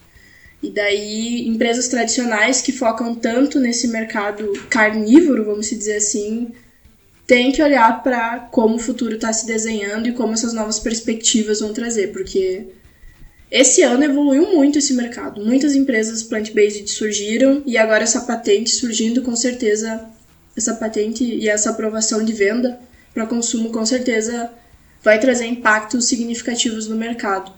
E 0.62 0.70
daí, 0.70 1.48
empresas 1.48 1.88
tradicionais 1.88 2.62
que 2.62 2.72
focam 2.72 3.14
tanto 3.16 3.60
nesse 3.60 3.88
mercado 3.88 4.54
carnívoro, 4.70 5.46
vamos 5.46 5.70
dizer 5.70 5.98
assim, 5.98 6.52
têm 7.28 7.52
que 7.52 7.62
olhar 7.62 8.02
para 8.02 8.40
como 8.52 8.76
o 8.76 8.80
futuro 8.80 9.16
está 9.16 9.32
se 9.34 9.46
desenhando 9.46 10.08
e 10.08 10.14
como 10.14 10.34
essas 10.34 10.54
novas 10.54 10.80
perspectivas 10.80 11.60
vão 11.60 11.74
trazer, 11.74 12.14
porque 12.14 12.68
esse 13.52 13.82
ano 13.82 14.04
evoluiu 14.04 14.54
muito 14.54 14.80
esse 14.80 14.94
mercado. 14.94 15.44
Muitas 15.44 15.76
empresas 15.76 16.24
plant-based 16.24 16.90
surgiram 16.90 17.62
e 17.66 17.78
agora 17.78 18.04
essa 18.04 18.22
patente 18.22 18.70
surgindo 18.70 19.22
com 19.22 19.36
certeza 19.36 20.10
essa 20.56 20.74
patente 20.76 21.24
e 21.24 21.50
essa 21.50 21.70
aprovação 21.70 22.24
de 22.24 22.34
venda 22.34 22.80
para 23.14 23.26
consumo 23.26 23.72
com 23.72 23.86
certeza 23.86 24.50
vai 25.04 25.20
trazer 25.20 25.46
impactos 25.46 26.06
significativos 26.06 26.88
no 26.88 26.96
mercado. 26.96 27.52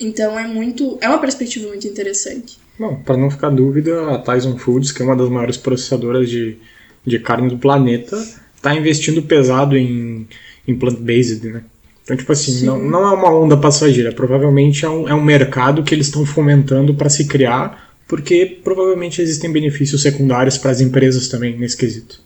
Então 0.00 0.38
é 0.38 0.46
muito, 0.46 0.98
é 1.00 1.08
uma 1.08 1.18
perspectiva 1.18 1.68
muito 1.68 1.86
interessante. 1.86 2.58
Bom, 2.78 2.96
para 2.96 3.16
não 3.16 3.30
ficar 3.30 3.50
dúvida, 3.50 4.14
a 4.14 4.18
Tyson 4.18 4.56
Foods, 4.56 4.92
que 4.92 5.02
é 5.02 5.04
uma 5.04 5.16
das 5.16 5.28
maiores 5.28 5.56
processadoras 5.56 6.28
de, 6.30 6.56
de 7.04 7.18
carne 7.18 7.48
do 7.48 7.58
planeta, 7.58 8.16
está 8.56 8.74
investindo 8.74 9.22
pesado 9.22 9.76
em, 9.76 10.26
em 10.66 10.74
plant-based, 10.74 11.46
né? 11.46 11.64
Então, 12.02 12.16
tipo 12.16 12.32
assim, 12.32 12.64
não, 12.64 12.78
não 12.78 13.06
é 13.06 13.14
uma 13.14 13.32
onda 13.32 13.56
passageira, 13.56 14.10
provavelmente 14.12 14.84
é 14.84 14.88
um, 14.88 15.08
é 15.08 15.14
um 15.14 15.22
mercado 15.22 15.82
que 15.82 15.94
eles 15.94 16.06
estão 16.06 16.24
fomentando 16.24 16.94
para 16.94 17.08
se 17.08 17.26
criar 17.26 17.89
porque 18.10 18.58
provavelmente 18.64 19.22
existem 19.22 19.52
benefícios 19.52 20.02
secundários 20.02 20.58
para 20.58 20.72
as 20.72 20.80
empresas 20.80 21.28
também 21.28 21.56
nesse 21.56 21.76
quesito. 21.76 22.20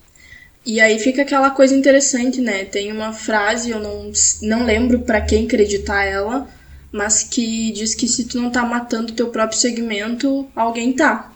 E 0.65 0.81
aí 0.81 0.99
fica 0.99 1.21
aquela 1.21 1.51
coisa 1.51 1.75
interessante, 1.75 2.41
né? 2.41 2.65
Tem 2.65 2.91
uma 2.91 3.13
frase, 3.13 3.69
eu 3.69 3.79
não, 3.79 4.11
não 4.41 4.65
lembro 4.65 5.01
para 5.01 5.21
quem 5.21 5.45
acreditar 5.45 6.03
ela, 6.05 6.49
mas 6.91 7.23
que 7.23 7.71
diz 7.73 7.95
que 7.95 8.09
se 8.09 8.25
tu 8.25 8.41
não 8.41 8.51
tá 8.51 8.65
matando 8.65 9.13
teu 9.13 9.29
próprio 9.29 9.59
segmento, 9.59 10.49
alguém 10.57 10.91
tá. 10.95 11.31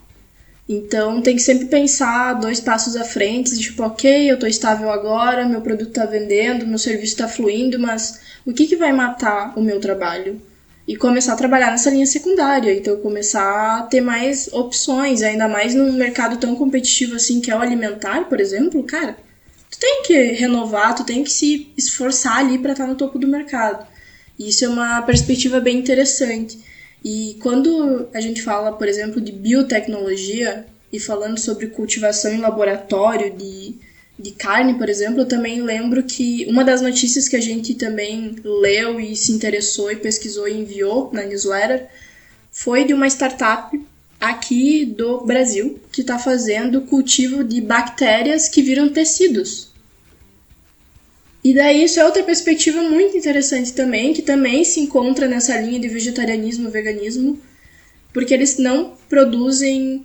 Então 0.66 1.20
tem 1.20 1.36
que 1.36 1.42
sempre 1.42 1.66
pensar 1.66 2.32
dois 2.32 2.58
passos 2.58 2.96
à 2.96 3.04
frente, 3.04 3.58
tipo, 3.58 3.82
ok, 3.82 4.30
eu 4.30 4.38
tô 4.38 4.46
estável 4.46 4.90
agora, 4.90 5.46
meu 5.46 5.60
produto 5.60 5.92
tá 5.92 6.06
vendendo, 6.06 6.66
meu 6.66 6.78
serviço 6.78 7.18
tá 7.18 7.28
fluindo, 7.28 7.78
mas 7.78 8.18
o 8.46 8.54
que, 8.54 8.66
que 8.66 8.76
vai 8.76 8.94
matar 8.94 9.52
o 9.58 9.60
meu 9.60 9.78
trabalho? 9.78 10.40
E 10.88 10.96
começar 10.96 11.34
a 11.34 11.36
trabalhar 11.36 11.70
nessa 11.70 11.90
linha 11.90 12.06
secundária, 12.06 12.72
então 12.72 12.96
começar 12.96 13.80
a 13.80 13.82
ter 13.82 14.00
mais 14.00 14.48
opções, 14.54 15.20
ainda 15.20 15.46
mais 15.46 15.74
num 15.74 15.92
mercado 15.92 16.38
tão 16.38 16.56
competitivo 16.56 17.14
assim 17.14 17.42
que 17.42 17.50
é 17.50 17.54
o 17.54 17.60
alimentar, 17.60 18.26
por 18.26 18.40
exemplo, 18.40 18.82
cara, 18.84 19.14
tu 19.70 19.78
tem 19.78 20.02
que 20.02 20.14
renovar, 20.32 20.94
tu 20.94 21.04
tem 21.04 21.22
que 21.22 21.30
se 21.30 21.70
esforçar 21.76 22.38
ali 22.38 22.58
para 22.58 22.72
estar 22.72 22.86
no 22.86 22.94
topo 22.94 23.18
do 23.18 23.28
mercado. 23.28 23.86
E 24.38 24.48
isso 24.48 24.64
é 24.64 24.68
uma 24.68 25.02
perspectiva 25.02 25.60
bem 25.60 25.76
interessante. 25.76 26.58
E 27.04 27.36
quando 27.42 28.08
a 28.14 28.20
gente 28.20 28.40
fala, 28.40 28.72
por 28.72 28.88
exemplo, 28.88 29.20
de 29.20 29.30
biotecnologia 29.30 30.64
e 30.90 30.98
falando 30.98 31.38
sobre 31.38 31.66
cultivação 31.66 32.32
em 32.32 32.40
laboratório 32.40 33.30
de 33.36 33.74
de 34.18 34.32
carne, 34.32 34.74
por 34.74 34.88
exemplo, 34.88 35.20
eu 35.20 35.26
também 35.26 35.62
lembro 35.62 36.02
que 36.02 36.44
uma 36.48 36.64
das 36.64 36.82
notícias 36.82 37.28
que 37.28 37.36
a 37.36 37.40
gente 37.40 37.74
também 37.74 38.34
leu 38.42 38.98
e 38.98 39.14
se 39.14 39.30
interessou 39.30 39.92
e 39.92 39.96
pesquisou 39.96 40.48
e 40.48 40.58
enviou 40.58 41.10
na 41.12 41.22
newsletter 41.22 41.86
foi 42.50 42.84
de 42.84 42.92
uma 42.92 43.06
startup 43.06 43.80
aqui 44.20 44.84
do 44.84 45.20
Brasil 45.20 45.78
que 45.92 46.00
está 46.00 46.18
fazendo 46.18 46.80
cultivo 46.82 47.44
de 47.44 47.60
bactérias 47.60 48.48
que 48.48 48.60
viram 48.60 48.88
tecidos. 48.88 49.68
E 51.44 51.54
daí 51.54 51.84
isso 51.84 52.00
é 52.00 52.04
outra 52.04 52.24
perspectiva 52.24 52.82
muito 52.82 53.16
interessante 53.16 53.72
também, 53.72 54.12
que 54.12 54.22
também 54.22 54.64
se 54.64 54.80
encontra 54.80 55.28
nessa 55.28 55.58
linha 55.60 55.78
de 55.78 55.88
vegetarianismo 55.88 56.68
e 56.68 56.72
veganismo, 56.72 57.40
porque 58.12 58.34
eles 58.34 58.58
não 58.58 58.94
produzem 59.08 60.04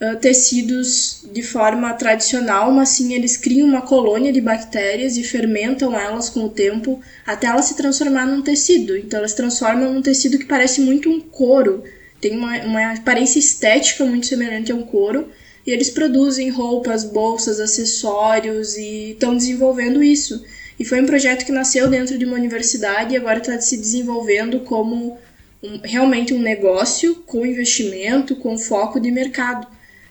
uh, 0.00 0.16
tecidos 0.16 1.24
de 1.32 1.42
forma 1.42 1.92
tradicional, 1.94 2.72
mas 2.72 2.90
sim 2.90 3.12
eles 3.12 3.36
criam 3.36 3.68
uma 3.68 3.82
colônia 3.82 4.32
de 4.32 4.40
bactérias 4.40 5.16
e 5.16 5.22
fermentam 5.22 5.98
elas 5.98 6.30
com 6.30 6.44
o 6.44 6.48
tempo 6.48 7.00
até 7.26 7.46
ela 7.46 7.62
se 7.62 7.76
transformar 7.76 8.26
num 8.26 8.42
tecido. 8.42 8.96
Então 8.96 9.18
elas 9.18 9.34
transformam 9.34 9.92
num 9.92 10.02
tecido 10.02 10.38
que 10.38 10.46
parece 10.46 10.80
muito 10.80 11.10
um 11.10 11.20
couro, 11.20 11.84
tem 12.20 12.36
uma, 12.36 12.56
uma 12.64 12.92
aparência 12.94 13.38
estética 13.38 14.04
muito 14.04 14.26
semelhante 14.26 14.72
a 14.72 14.74
um 14.74 14.82
couro, 14.82 15.28
e 15.66 15.70
eles 15.70 15.90
produzem 15.90 16.48
roupas, 16.48 17.04
bolsas, 17.04 17.60
acessórios 17.60 18.76
e 18.76 19.12
estão 19.12 19.36
desenvolvendo 19.36 20.02
isso. 20.02 20.42
E 20.78 20.84
foi 20.84 21.02
um 21.02 21.06
projeto 21.06 21.44
que 21.44 21.52
nasceu 21.52 21.88
dentro 21.90 22.16
de 22.16 22.24
uma 22.24 22.36
universidade 22.36 23.12
e 23.12 23.16
agora 23.16 23.38
está 23.38 23.60
se 23.60 23.76
desenvolvendo 23.76 24.60
como 24.60 25.18
um, 25.62 25.78
realmente 25.84 26.32
um 26.32 26.40
negócio 26.40 27.16
com 27.26 27.44
investimento, 27.44 28.34
com 28.36 28.56
foco 28.56 28.98
de 28.98 29.10
mercado. 29.10 29.66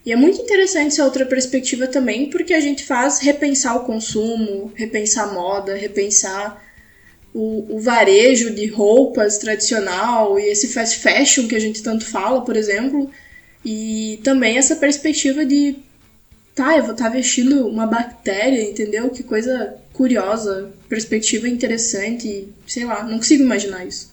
E 0.09 0.11
é 0.11 0.15
muito 0.15 0.41
interessante 0.41 0.93
essa 0.93 1.05
outra 1.05 1.23
perspectiva 1.23 1.85
também, 1.85 2.31
porque 2.31 2.55
a 2.55 2.59
gente 2.59 2.83
faz 2.83 3.19
repensar 3.19 3.75
o 3.77 3.85
consumo, 3.85 4.71
repensar 4.73 5.29
a 5.29 5.33
moda, 5.33 5.75
repensar 5.75 6.65
o, 7.31 7.75
o, 7.75 7.79
varejo 7.79 8.49
de 8.49 8.65
roupas 8.65 9.37
tradicional 9.37 10.39
e 10.39 10.45
esse 10.49 10.69
fast 10.69 10.97
fashion 10.97 11.47
que 11.47 11.55
a 11.55 11.59
gente 11.59 11.83
tanto 11.83 12.07
fala, 12.07 12.43
por 12.43 12.57
exemplo. 12.57 13.07
E 13.63 14.19
também 14.23 14.57
essa 14.57 14.77
perspectiva 14.77 15.45
de, 15.45 15.75
tá, 16.55 16.75
eu 16.75 16.85
vou 16.85 16.93
estar 16.93 17.05
tá 17.05 17.11
vestindo 17.11 17.67
uma 17.67 17.85
bactéria, 17.85 18.67
entendeu? 18.67 19.11
Que 19.11 19.21
coisa 19.21 19.75
curiosa, 19.93 20.71
perspectiva 20.89 21.47
interessante, 21.47 22.47
sei 22.65 22.83
lá, 22.83 23.03
não 23.03 23.17
consigo 23.17 23.43
imaginar 23.43 23.85
isso. 23.85 24.11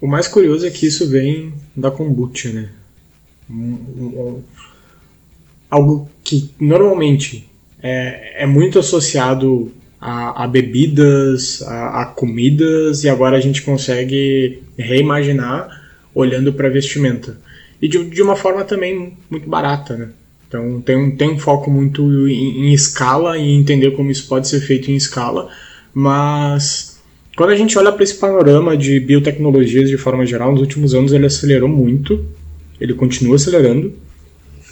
O 0.00 0.06
mais 0.06 0.28
curioso 0.28 0.66
é 0.66 0.70
que 0.70 0.86
isso 0.86 1.08
vem 1.08 1.54
da 1.74 1.90
kombucha, 1.90 2.52
né? 2.52 2.70
algo 5.70 6.08
que 6.22 6.50
normalmente 6.58 7.48
é, 7.82 8.42
é 8.42 8.46
muito 8.46 8.78
associado 8.78 9.72
a, 10.00 10.44
a 10.44 10.46
bebidas, 10.46 11.62
a, 11.62 12.02
a, 12.02 12.06
comidas, 12.06 13.04
e 13.04 13.08
agora 13.08 13.36
a 13.36 13.40
gente 13.40 13.62
consegue 13.62 14.62
reimaginar 14.76 15.68
olhando 16.14 16.52
para 16.52 16.68
vestimenta. 16.68 17.38
E 17.80 17.88
de, 17.88 18.04
de 18.04 18.22
uma 18.22 18.36
forma 18.36 18.64
também 18.64 19.16
muito 19.30 19.48
barata, 19.48 19.96
né? 19.96 20.08
Então 20.48 20.80
tem 20.80 20.96
um, 20.96 21.16
tem 21.16 21.30
um 21.30 21.38
foco 21.38 21.70
muito 21.70 22.28
em, 22.28 22.68
em 22.68 22.72
escala 22.72 23.36
e 23.36 23.52
entender 23.52 23.90
como 23.92 24.10
isso 24.10 24.28
pode 24.28 24.48
ser 24.48 24.60
feito 24.60 24.90
em 24.90 24.94
escala, 24.94 25.50
mas 25.92 26.95
quando 27.36 27.50
a 27.50 27.56
gente 27.56 27.78
olha 27.78 27.92
para 27.92 28.02
esse 28.02 28.14
panorama 28.14 28.76
de 28.76 28.98
biotecnologias 28.98 29.90
de 29.90 29.98
forma 29.98 30.24
geral, 30.24 30.52
nos 30.52 30.62
últimos 30.62 30.94
anos 30.94 31.12
ele 31.12 31.26
acelerou 31.26 31.68
muito, 31.68 32.24
ele 32.80 32.94
continua 32.94 33.36
acelerando, 33.36 33.92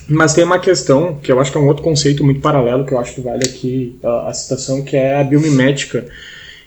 mas 0.09 0.33
tem 0.33 0.44
uma 0.44 0.59
questão 0.59 1.16
que 1.23 1.30
eu 1.30 1.38
acho 1.38 1.52
que 1.52 1.59
é 1.59 1.61
um 1.61 1.68
outro 1.68 1.83
conceito 1.83 2.25
muito 2.25 2.40
paralelo 2.40 2.85
que 2.85 2.92
eu 2.92 2.99
acho 2.99 3.14
que 3.14 3.21
vale 3.21 3.44
aqui 3.44 3.97
a, 4.02 4.28
a 4.28 4.35
citação, 4.35 4.83
que 4.83 4.97
é 4.97 5.16
a 5.16 5.25
biomimética, 5.25 6.06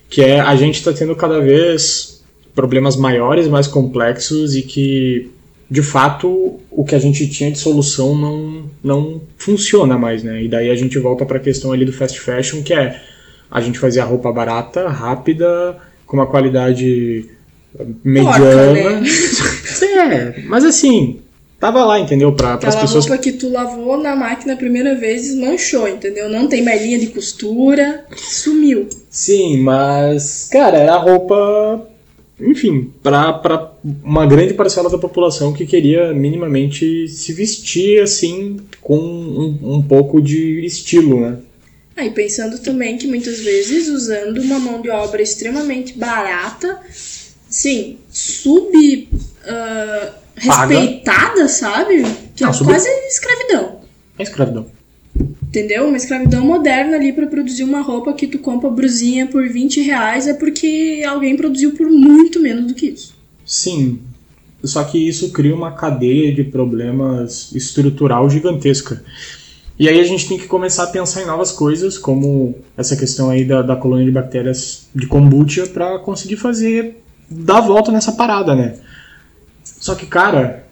que 0.08 0.22
é 0.22 0.40
a 0.40 0.56
gente 0.56 0.76
está 0.76 0.94
tendo 0.94 1.16
cada 1.16 1.40
vez 1.40 2.24
problemas 2.54 2.96
maiores, 2.96 3.48
mais 3.48 3.68
complexos 3.68 4.56
e 4.56 4.62
que 4.62 5.32
de 5.70 5.82
fato 5.82 6.60
o 6.72 6.86
que 6.86 6.96
a 6.96 7.00
gente 7.00 7.28
tinha 7.28 7.52
de 7.52 7.58
solução 7.58 8.16
não, 8.16 8.64
não 8.84 9.22
funciona 9.38 9.98
mais, 9.98 10.24
né? 10.24 10.44
E 10.44 10.48
daí 10.48 10.70
a 10.70 10.76
gente 10.76 10.98
volta 10.98 11.26
para 11.26 11.38
a 11.38 11.42
questão 11.42 11.72
ali 11.72 11.86
do 11.86 11.92
fast 11.92 12.20
fashion, 12.20 12.62
que 12.62 12.74
é 12.74 13.02
a 13.50 13.62
gente 13.62 13.80
fazer 13.80 14.00
a 14.00 14.06
roupa 14.06 14.32
barata, 14.32 14.88
rápida, 14.88 15.78
com 16.06 16.18
uma 16.18 16.28
qualidade 16.28 17.30
mediana. 18.04 18.74
Porca, 18.74 19.02
né? 19.02 20.36
é, 20.36 20.42
mas 20.48 20.64
assim, 20.64 21.20
tava 21.60 21.84
lá, 21.86 22.00
entendeu? 22.00 22.34
Para 22.34 22.56
as 22.56 22.76
pessoas. 22.76 23.06
roupa 23.06 23.22
que 23.22 23.34
tu 23.34 23.50
lavou 23.50 23.98
na 23.98 24.16
máquina 24.16 24.54
a 24.54 24.58
primeira 24.58 24.96
vez 24.96 25.34
manchou, 25.36 25.88
entendeu? 25.88 26.30
Não 26.30 26.48
tem 26.48 26.64
mais 26.64 26.82
linha 26.82 27.00
de 27.00 27.08
costura, 27.08 28.06
sumiu. 28.16 28.88
Sim, 29.10 29.62
mas, 29.62 30.50
cara, 30.52 30.78
era 30.78 30.98
roupa 30.98 31.88
enfim, 32.40 32.92
para 33.02 33.72
uma 34.04 34.26
grande 34.26 34.54
parcela 34.54 34.90
da 34.90 34.98
população 34.98 35.54
que 35.54 35.66
queria 35.66 36.14
minimamente 36.14 37.08
se 37.08 37.34
vestir 37.34 38.02
assim, 38.02 38.58
com 38.80 38.96
um, 38.96 39.58
um 39.64 39.82
pouco 39.82 40.22
de 40.22 40.64
estilo, 40.64 41.20
né? 41.20 41.40
Ah, 41.98 42.06
e 42.06 42.12
pensando 42.12 42.60
também 42.60 42.96
que 42.96 43.08
muitas 43.08 43.40
vezes 43.40 43.88
usando 43.88 44.38
uma 44.40 44.60
mão 44.60 44.80
de 44.80 44.90
obra 44.92 45.20
extremamente 45.20 45.98
barata, 45.98 46.80
sim, 47.50 47.98
sub 48.08 49.10
uh, 49.44 50.14
respeitada, 50.36 51.48
sabe? 51.48 52.04
Que 52.36 52.44
Não, 52.44 52.52
é 52.52 52.54
sub... 52.54 52.70
quase 52.70 52.88
escravidão. 53.08 53.82
É 54.20 54.22
escravidão. 54.22 54.68
Entendeu? 55.42 55.88
Uma 55.88 55.98
escravidão 55.98 56.46
moderna 56.46 56.98
ali 56.98 57.12
para 57.12 57.26
produzir 57.26 57.64
uma 57.64 57.82
roupa 57.82 58.14
que 58.14 58.28
tu 58.28 58.38
compra 58.38 58.70
brusinha 58.70 59.26
por 59.26 59.50
20 59.50 59.82
reais 59.82 60.28
é 60.28 60.36
porque 60.36 61.04
alguém 61.08 61.36
produziu 61.36 61.72
por 61.72 61.90
muito 61.90 62.40
menos 62.40 62.68
do 62.68 62.76
que 62.76 62.88
isso. 62.88 63.16
Sim. 63.44 64.00
Só 64.64 64.84
que 64.84 65.00
isso 65.00 65.32
cria 65.32 65.56
uma 65.56 65.72
cadeia 65.72 66.32
de 66.32 66.44
problemas 66.44 67.52
estrutural 67.54 68.30
gigantesca. 68.30 69.04
E 69.80 69.88
aí 69.88 70.00
a 70.00 70.04
gente 70.04 70.28
tem 70.28 70.38
que 70.38 70.48
começar 70.48 70.84
a 70.84 70.88
pensar 70.88 71.22
em 71.22 71.28
novas 71.28 71.52
coisas, 71.52 71.98
como 71.98 72.56
essa 72.76 72.96
questão 72.96 73.30
aí 73.30 73.46
da, 73.46 73.62
da 73.62 73.76
colônia 73.76 74.06
de 74.06 74.12
bactérias 74.12 74.88
de 74.94 75.06
kombucha, 75.06 75.68
para 75.68 76.00
conseguir 76.00 76.38
fazer, 76.38 77.04
dar 77.30 77.62
volta 77.62 77.92
nessa 77.92 78.12
parada, 78.12 78.56
né? 78.56 78.76
Só 79.64 79.94
que, 79.94 80.08
cara, 80.08 80.66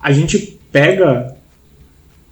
a 0.00 0.12
gente 0.12 0.60
pega 0.70 1.34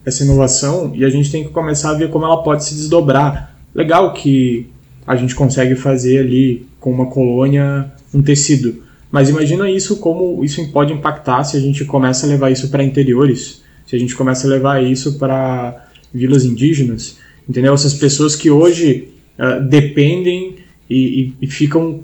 essa 0.07 0.23
inovação 0.23 0.93
e 0.95 1.05
a 1.05 1.11
gente 1.11 1.31
tem 1.31 1.45
que 1.45 1.51
começar 1.51 1.91
a 1.91 1.95
ver 1.95 2.09
como 2.11 2.25
ela 2.25 2.43
pode 2.43 2.65
se 2.65 2.75
desdobrar. 2.75 3.57
Legal 3.75 4.13
que 4.13 4.71
a 5.07 5.17
gente 5.17 5.35
consegue 5.35 5.75
fazer 5.75 6.19
ali 6.19 6.67
com 6.79 6.91
uma 6.91 7.07
colônia 7.07 7.93
um 8.15 8.23
tecido, 8.23 8.83
mas 9.11 9.29
imagina 9.29 9.71
isso 9.71 9.97
como 9.97 10.43
isso 10.45 10.67
pode 10.71 10.93
impactar 10.93 11.45
se 11.45 11.57
a 11.57 11.61
gente 11.61 11.85
começa 11.85 12.27
a 12.27 12.29
levar 12.29 12.51
isso 12.51 12.71
para 12.71 12.85
interiores, 12.85 13.63
se 13.89 13.97
a 13.97 13.99
gente 13.99 14.15
começa 14.15 14.47
a 14.47 14.51
levar 14.51 14.85
isso 14.85 15.15
para 15.15 15.89
vilas 16.13 16.45
indígenas, 16.45 17.17
entendeu? 17.49 17.73
Essas 17.73 17.95
pessoas 17.95 18.37
que 18.37 18.51
hoje 18.51 19.09
uh, 19.39 19.67
dependem 19.67 20.57
e, 20.91 21.23
e, 21.23 21.35
e 21.41 21.47
ficam 21.47 22.01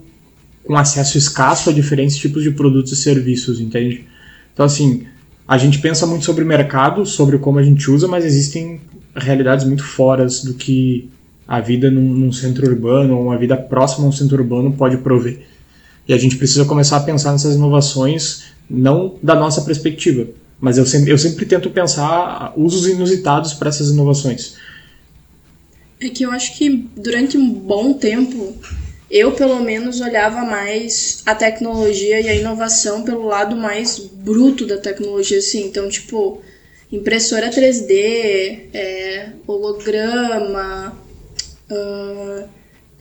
com 0.64 0.74
acesso 0.76 1.18
escasso 1.18 1.68
a 1.68 1.72
diferentes 1.74 2.16
tipos 2.16 2.42
de 2.42 2.52
produtos 2.52 2.92
e 2.92 2.96
serviços, 2.96 3.60
entende? 3.60 4.06
Então, 4.54 4.64
assim, 4.64 5.04
a 5.46 5.58
gente 5.58 5.78
pensa 5.78 6.06
muito 6.06 6.24
sobre 6.24 6.42
mercado, 6.42 7.04
sobre 7.04 7.36
como 7.36 7.58
a 7.58 7.62
gente 7.62 7.90
usa, 7.90 8.08
mas 8.08 8.24
existem 8.24 8.80
realidades 9.14 9.66
muito 9.66 9.84
fora 9.84 10.26
do 10.42 10.54
que 10.54 11.10
a 11.46 11.60
vida 11.60 11.90
num, 11.90 12.14
num, 12.14 12.32
centro 12.32 12.66
urbano 12.66 13.14
ou 13.14 13.24
uma 13.24 13.36
vida 13.36 13.58
próxima 13.58 14.06
a 14.06 14.08
um 14.08 14.12
centro 14.12 14.38
urbano 14.38 14.72
pode 14.72 14.96
prover. 14.96 15.42
E 16.08 16.14
a 16.14 16.18
gente 16.18 16.38
precisa 16.38 16.64
começar 16.64 16.96
a 16.96 17.00
pensar 17.00 17.32
nessas 17.32 17.56
inovações 17.56 18.44
não 18.70 19.16
da 19.22 19.34
nossa 19.34 19.60
perspectiva, 19.60 20.26
mas 20.60 20.78
eu 20.78 20.86
sempre, 20.86 21.10
eu 21.10 21.18
sempre 21.18 21.46
tento 21.46 21.70
pensar 21.70 22.52
usos 22.56 22.86
inusitados 22.86 23.54
para 23.54 23.68
essas 23.68 23.90
inovações. 23.90 24.54
É 26.00 26.08
que 26.08 26.24
eu 26.24 26.30
acho 26.30 26.56
que 26.56 26.88
durante 26.96 27.36
um 27.36 27.50
bom 27.50 27.94
tempo 27.94 28.54
eu 29.10 29.32
pelo 29.32 29.60
menos 29.60 30.00
olhava 30.00 30.44
mais 30.44 31.22
a 31.24 31.34
tecnologia 31.34 32.20
e 32.20 32.28
a 32.28 32.34
inovação 32.34 33.02
pelo 33.02 33.26
lado 33.26 33.54
mais 33.54 33.98
bruto 33.98 34.66
da 34.66 34.76
tecnologia, 34.76 35.38
assim. 35.38 35.66
Então, 35.66 35.88
tipo, 35.88 36.42
impressora 36.90 37.50
3D, 37.50 38.70
é, 38.72 39.28
holograma, 39.46 40.98
uh, 41.70 42.48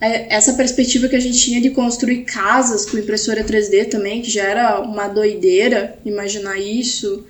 essa 0.00 0.52
perspectiva 0.54 1.08
que 1.08 1.16
a 1.16 1.20
gente 1.20 1.38
tinha 1.38 1.60
de 1.60 1.70
construir 1.70 2.24
casas 2.24 2.84
com 2.84 2.98
impressora 2.98 3.42
3D 3.42 3.88
também, 3.88 4.20
que 4.20 4.30
já 4.30 4.44
era 4.44 4.80
uma 4.80 5.08
doideira 5.08 5.98
imaginar 6.04 6.60
isso. 6.60 7.24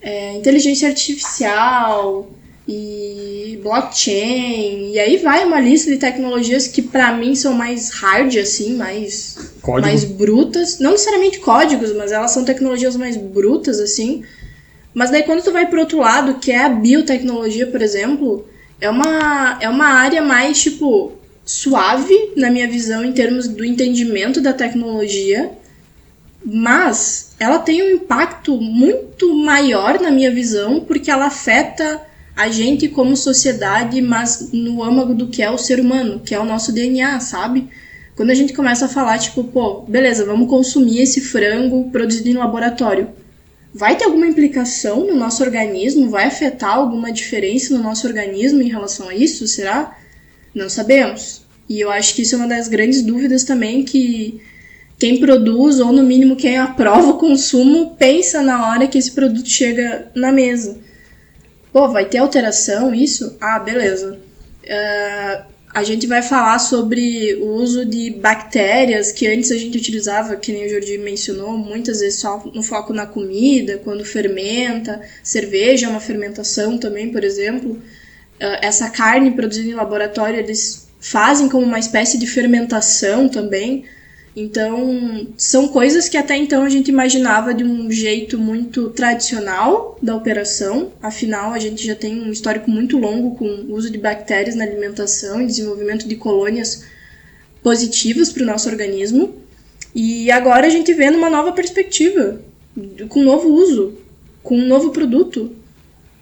É, 0.00 0.34
inteligência 0.34 0.88
artificial, 0.88 2.30
e 2.68 3.60
blockchain, 3.62 4.90
e 4.92 4.98
aí 4.98 5.18
vai 5.18 5.44
uma 5.44 5.60
lista 5.60 5.90
de 5.90 5.98
tecnologias 5.98 6.66
que 6.66 6.82
para 6.82 7.12
mim 7.12 7.34
são 7.36 7.52
mais 7.52 7.90
hard, 7.90 8.36
assim, 8.38 8.74
mais, 8.74 9.36
mais 9.80 10.04
brutas. 10.04 10.80
Não 10.80 10.92
necessariamente 10.92 11.38
códigos, 11.38 11.92
mas 11.92 12.10
elas 12.10 12.32
são 12.32 12.44
tecnologias 12.44 12.96
mais 12.96 13.16
brutas, 13.16 13.78
assim. 13.78 14.24
Mas 14.92 15.10
daí 15.10 15.22
quando 15.22 15.44
tu 15.44 15.52
vai 15.52 15.66
pro 15.66 15.80
outro 15.80 15.98
lado, 15.98 16.40
que 16.40 16.50
é 16.50 16.64
a 16.64 16.68
biotecnologia, 16.68 17.66
por 17.68 17.80
exemplo, 17.80 18.48
é 18.80 18.90
uma, 18.90 19.58
é 19.60 19.68
uma 19.68 19.86
área 19.86 20.22
mais, 20.22 20.60
tipo, 20.60 21.12
suave, 21.44 22.32
na 22.36 22.50
minha 22.50 22.68
visão, 22.68 23.04
em 23.04 23.12
termos 23.12 23.46
do 23.46 23.64
entendimento 23.64 24.40
da 24.40 24.52
tecnologia, 24.52 25.52
mas 26.48 27.34
ela 27.40 27.58
tem 27.58 27.82
um 27.82 27.96
impacto 27.96 28.56
muito 28.60 29.34
maior, 29.34 30.00
na 30.00 30.12
minha 30.12 30.32
visão, 30.32 30.80
porque 30.80 31.10
ela 31.10 31.26
afeta 31.26 32.00
a 32.36 32.48
gente 32.48 32.88
como 32.88 33.16
sociedade, 33.16 34.00
mas 34.00 34.50
no 34.52 34.80
âmago 34.84 35.12
do 35.12 35.26
que 35.26 35.42
é 35.42 35.50
o 35.50 35.58
ser 35.58 35.80
humano, 35.80 36.20
que 36.24 36.34
é 36.34 36.38
o 36.38 36.44
nosso 36.44 36.70
DNA, 36.70 37.18
sabe? 37.18 37.68
Quando 38.14 38.30
a 38.30 38.34
gente 38.34 38.52
começa 38.52 38.86
a 38.86 38.88
falar, 38.88 39.18
tipo, 39.18 39.42
pô, 39.42 39.80
beleza, 39.82 40.24
vamos 40.24 40.48
consumir 40.48 41.00
esse 41.00 41.20
frango 41.20 41.90
produzido 41.90 42.28
em 42.28 42.34
laboratório. 42.34 43.08
Vai 43.74 43.96
ter 43.96 44.04
alguma 44.04 44.26
implicação 44.26 45.04
no 45.04 45.16
nosso 45.16 45.42
organismo? 45.42 46.08
Vai 46.08 46.26
afetar 46.26 46.76
alguma 46.76 47.10
diferença 47.10 47.76
no 47.76 47.82
nosso 47.82 48.06
organismo 48.06 48.62
em 48.62 48.68
relação 48.68 49.08
a 49.08 49.14
isso? 49.14 49.48
Será? 49.48 49.98
Não 50.54 50.68
sabemos. 50.68 51.42
E 51.68 51.80
eu 51.80 51.90
acho 51.90 52.14
que 52.14 52.22
isso 52.22 52.36
é 52.36 52.38
uma 52.38 52.46
das 52.46 52.68
grandes 52.68 53.02
dúvidas 53.02 53.42
também 53.42 53.82
que, 53.82 54.40
quem 54.98 55.20
produz, 55.20 55.78
ou 55.78 55.92
no 55.92 56.02
mínimo 56.02 56.36
quem 56.36 56.56
aprova 56.56 57.10
o 57.10 57.18
consumo, 57.18 57.94
pensa 57.98 58.42
na 58.42 58.70
hora 58.70 58.86
que 58.86 58.96
esse 58.96 59.12
produto 59.12 59.48
chega 59.48 60.10
na 60.14 60.32
mesa. 60.32 60.78
Pô, 61.72 61.88
vai 61.88 62.06
ter 62.06 62.18
alteração 62.18 62.94
isso? 62.94 63.36
Ah, 63.38 63.58
beleza. 63.58 64.18
Uh, 64.64 65.56
a 65.74 65.84
gente 65.84 66.06
vai 66.06 66.22
falar 66.22 66.58
sobre 66.58 67.34
o 67.34 67.48
uso 67.48 67.84
de 67.84 68.10
bactérias 68.10 69.12
que 69.12 69.26
antes 69.26 69.50
a 69.50 69.58
gente 69.58 69.76
utilizava, 69.76 70.34
que 70.36 70.50
nem 70.50 70.64
o 70.64 70.70
Jordi 70.70 70.96
mencionou, 70.96 71.58
muitas 71.58 72.00
vezes 72.00 72.18
só 72.18 72.42
no 72.54 72.62
foco 72.62 72.94
na 72.94 73.04
comida, 73.04 73.78
quando 73.84 74.02
fermenta. 74.02 75.02
Cerveja 75.22 75.86
é 75.86 75.90
uma 75.90 76.00
fermentação 76.00 76.78
também, 76.78 77.12
por 77.12 77.22
exemplo. 77.22 77.72
Uh, 77.72 78.58
essa 78.62 78.88
carne 78.88 79.32
produzida 79.32 79.68
em 79.68 79.74
laboratório, 79.74 80.38
eles 80.38 80.88
fazem 80.98 81.50
como 81.50 81.66
uma 81.66 81.78
espécie 81.78 82.16
de 82.16 82.26
fermentação 82.26 83.28
também. 83.28 83.84
Então, 84.38 85.28
são 85.38 85.68
coisas 85.68 86.10
que 86.10 86.18
até 86.18 86.36
então 86.36 86.62
a 86.62 86.68
gente 86.68 86.90
imaginava 86.90 87.54
de 87.54 87.64
um 87.64 87.90
jeito 87.90 88.38
muito 88.38 88.90
tradicional 88.90 89.98
da 90.02 90.14
operação. 90.14 90.92
Afinal, 91.02 91.54
a 91.54 91.58
gente 91.58 91.86
já 91.86 91.94
tem 91.94 92.20
um 92.20 92.30
histórico 92.30 92.70
muito 92.70 92.98
longo 92.98 93.34
com 93.36 93.46
o 93.46 93.74
uso 93.74 93.88
de 93.88 93.96
bactérias 93.96 94.54
na 94.54 94.64
alimentação 94.64 95.40
e 95.40 95.46
desenvolvimento 95.46 96.06
de 96.06 96.16
colônias 96.16 96.84
positivas 97.62 98.30
para 98.30 98.42
o 98.42 98.46
nosso 98.46 98.68
organismo. 98.68 99.36
E 99.94 100.30
agora 100.30 100.66
a 100.66 100.70
gente 100.70 100.92
vê 100.92 101.10
numa 101.10 101.30
nova 101.30 101.52
perspectiva, 101.52 102.38
com 103.08 103.20
um 103.20 103.24
novo 103.24 103.48
uso, 103.48 103.94
com 104.42 104.58
um 104.58 104.66
novo 104.66 104.90
produto. 104.90 105.50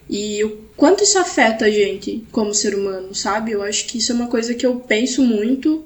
E 0.09 0.45
o 0.45 0.57
quanto 0.77 1.03
isso 1.03 1.19
afeta 1.19 1.65
a 1.65 1.71
gente 1.71 2.25
como 2.31 2.55
ser 2.55 2.77
humano, 2.77 3.13
sabe? 3.13 3.51
Eu 3.51 3.63
acho 3.65 3.87
que 3.87 3.99
isso 3.99 4.13
é 4.13 4.15
uma 4.15 4.29
coisa 4.29 4.55
que 4.55 4.65
eu 4.65 4.77
penso 4.77 5.21
muito 5.21 5.85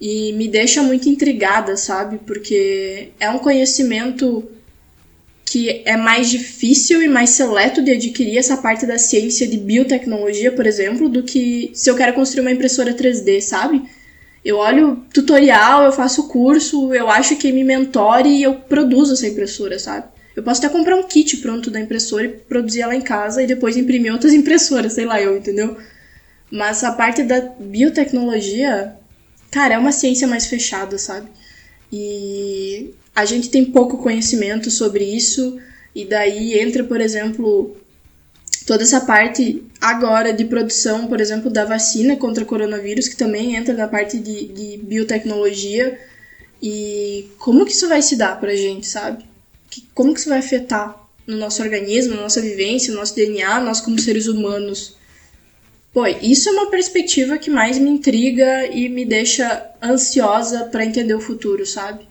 e 0.00 0.32
me 0.32 0.48
deixa 0.48 0.82
muito 0.82 1.08
intrigada, 1.08 1.76
sabe? 1.76 2.18
Porque 2.26 3.10
é 3.18 3.30
um 3.30 3.38
conhecimento 3.38 4.48
que 5.44 5.82
é 5.84 5.96
mais 5.96 6.30
difícil 6.30 7.02
e 7.02 7.08
mais 7.08 7.30
seleto 7.30 7.82
de 7.82 7.92
adquirir 7.92 8.38
essa 8.38 8.56
parte 8.56 8.86
da 8.86 8.98
ciência 8.98 9.46
de 9.46 9.56
biotecnologia, 9.56 10.50
por 10.50 10.66
exemplo, 10.66 11.08
do 11.08 11.22
que 11.22 11.70
se 11.74 11.88
eu 11.90 11.96
quero 11.96 12.12
construir 12.14 12.40
uma 12.40 12.50
impressora 12.50 12.94
3D, 12.94 13.40
sabe? 13.40 13.82
Eu 14.44 14.56
olho 14.56 15.04
tutorial, 15.12 15.84
eu 15.84 15.92
faço 15.92 16.28
curso, 16.28 16.92
eu 16.92 17.08
acho 17.08 17.36
que 17.36 17.52
me 17.52 17.64
mentore 17.64 18.28
e 18.28 18.42
eu 18.42 18.54
produzo 18.56 19.14
essa 19.14 19.28
impressora, 19.28 19.78
sabe? 19.78 20.06
Eu 20.34 20.42
posso 20.42 20.64
até 20.64 20.76
comprar 20.76 20.96
um 20.96 21.04
kit 21.04 21.36
pronto 21.36 21.70
da 21.70 21.80
impressora 21.80 22.24
e 22.24 22.28
produzir 22.28 22.82
ela 22.82 22.94
em 22.94 23.00
casa 23.00 23.42
e 23.42 23.46
depois 23.46 23.76
imprimir 23.76 24.12
outras 24.12 24.32
impressoras, 24.34 24.94
sei 24.94 25.04
lá 25.04 25.20
eu, 25.22 25.36
entendeu? 25.36 25.76
Mas 26.50 26.82
a 26.82 26.92
parte 26.92 27.22
da 27.22 27.40
biotecnologia 27.40 28.96
cara, 29.54 29.74
é 29.74 29.78
uma 29.78 29.92
ciência 29.92 30.26
mais 30.26 30.46
fechada, 30.46 30.98
sabe? 30.98 31.28
E 31.92 32.90
a 33.14 33.24
gente 33.24 33.48
tem 33.48 33.64
pouco 33.64 33.98
conhecimento 33.98 34.68
sobre 34.68 35.04
isso, 35.04 35.60
e 35.94 36.04
daí 36.04 36.58
entra, 36.58 36.82
por 36.82 37.00
exemplo, 37.00 37.76
toda 38.66 38.82
essa 38.82 39.00
parte 39.00 39.62
agora 39.80 40.32
de 40.32 40.44
produção, 40.44 41.06
por 41.06 41.20
exemplo, 41.20 41.48
da 41.48 41.64
vacina 41.64 42.16
contra 42.16 42.42
o 42.42 42.46
coronavírus, 42.46 43.06
que 43.06 43.14
também 43.14 43.54
entra 43.54 43.74
na 43.74 43.86
parte 43.86 44.18
de, 44.18 44.48
de 44.48 44.78
biotecnologia. 44.78 46.00
E 46.60 47.28
como 47.38 47.64
que 47.64 47.72
isso 47.72 47.88
vai 47.88 48.02
se 48.02 48.16
dar 48.16 48.40
pra 48.40 48.56
gente, 48.56 48.86
sabe? 48.88 49.24
como 49.92 50.14
que 50.14 50.20
isso 50.20 50.28
vai 50.28 50.38
afetar 50.38 50.96
no 51.26 51.36
nosso 51.36 51.60
organismo, 51.62 52.14
na 52.14 52.22
nossa 52.22 52.40
vivência, 52.40 52.92
no 52.92 52.98
nosso 52.98 53.14
DNA, 53.14 53.60
nós 53.60 53.80
como 53.80 54.00
seres 54.00 54.26
humanos? 54.26 54.96
Pô, 55.94 56.04
isso 56.08 56.48
é 56.48 56.52
uma 56.52 56.70
perspectiva 56.70 57.38
que 57.38 57.48
mais 57.48 57.78
me 57.78 57.88
intriga 57.88 58.66
e 58.66 58.88
me 58.88 59.04
deixa 59.04 59.70
ansiosa 59.80 60.64
para 60.64 60.84
entender 60.84 61.14
o 61.14 61.20
futuro, 61.20 61.64
sabe? 61.64 62.08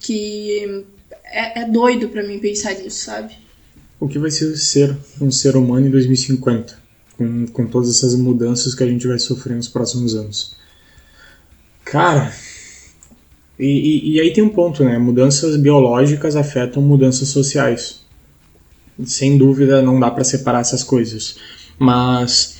Que 0.00 0.86
é, 1.26 1.60
é 1.60 1.68
doido 1.68 2.08
para 2.08 2.22
mim 2.22 2.38
pensar 2.38 2.72
nisso, 2.72 3.04
sabe? 3.04 3.34
O 4.00 4.08
que 4.08 4.18
vai 4.18 4.30
ser 4.30 4.56
ser 4.56 4.96
um 5.20 5.30
ser 5.30 5.54
humano 5.54 5.86
em 5.86 5.90
2050, 5.90 6.78
com, 7.18 7.46
com 7.48 7.66
todas 7.66 7.90
essas 7.90 8.14
mudanças 8.14 8.74
que 8.74 8.82
a 8.82 8.86
gente 8.86 9.06
vai 9.06 9.18
sofrer 9.18 9.54
nos 9.54 9.68
próximos 9.68 10.14
anos? 10.14 10.56
Cara, 11.84 12.32
e, 13.58 13.66
e, 13.66 14.12
e, 14.14 14.20
aí 14.20 14.32
tem 14.32 14.42
um 14.42 14.48
ponto, 14.48 14.82
né? 14.82 14.96
Mudanças 14.98 15.58
biológicas 15.58 16.36
afetam 16.36 16.82
mudanças 16.82 17.28
sociais. 17.28 18.00
Sem 19.04 19.36
dúvida, 19.36 19.82
não 19.82 20.00
dá 20.00 20.10
para 20.10 20.24
separar 20.24 20.60
essas 20.60 20.82
coisas. 20.82 21.36
Mas 21.78 22.53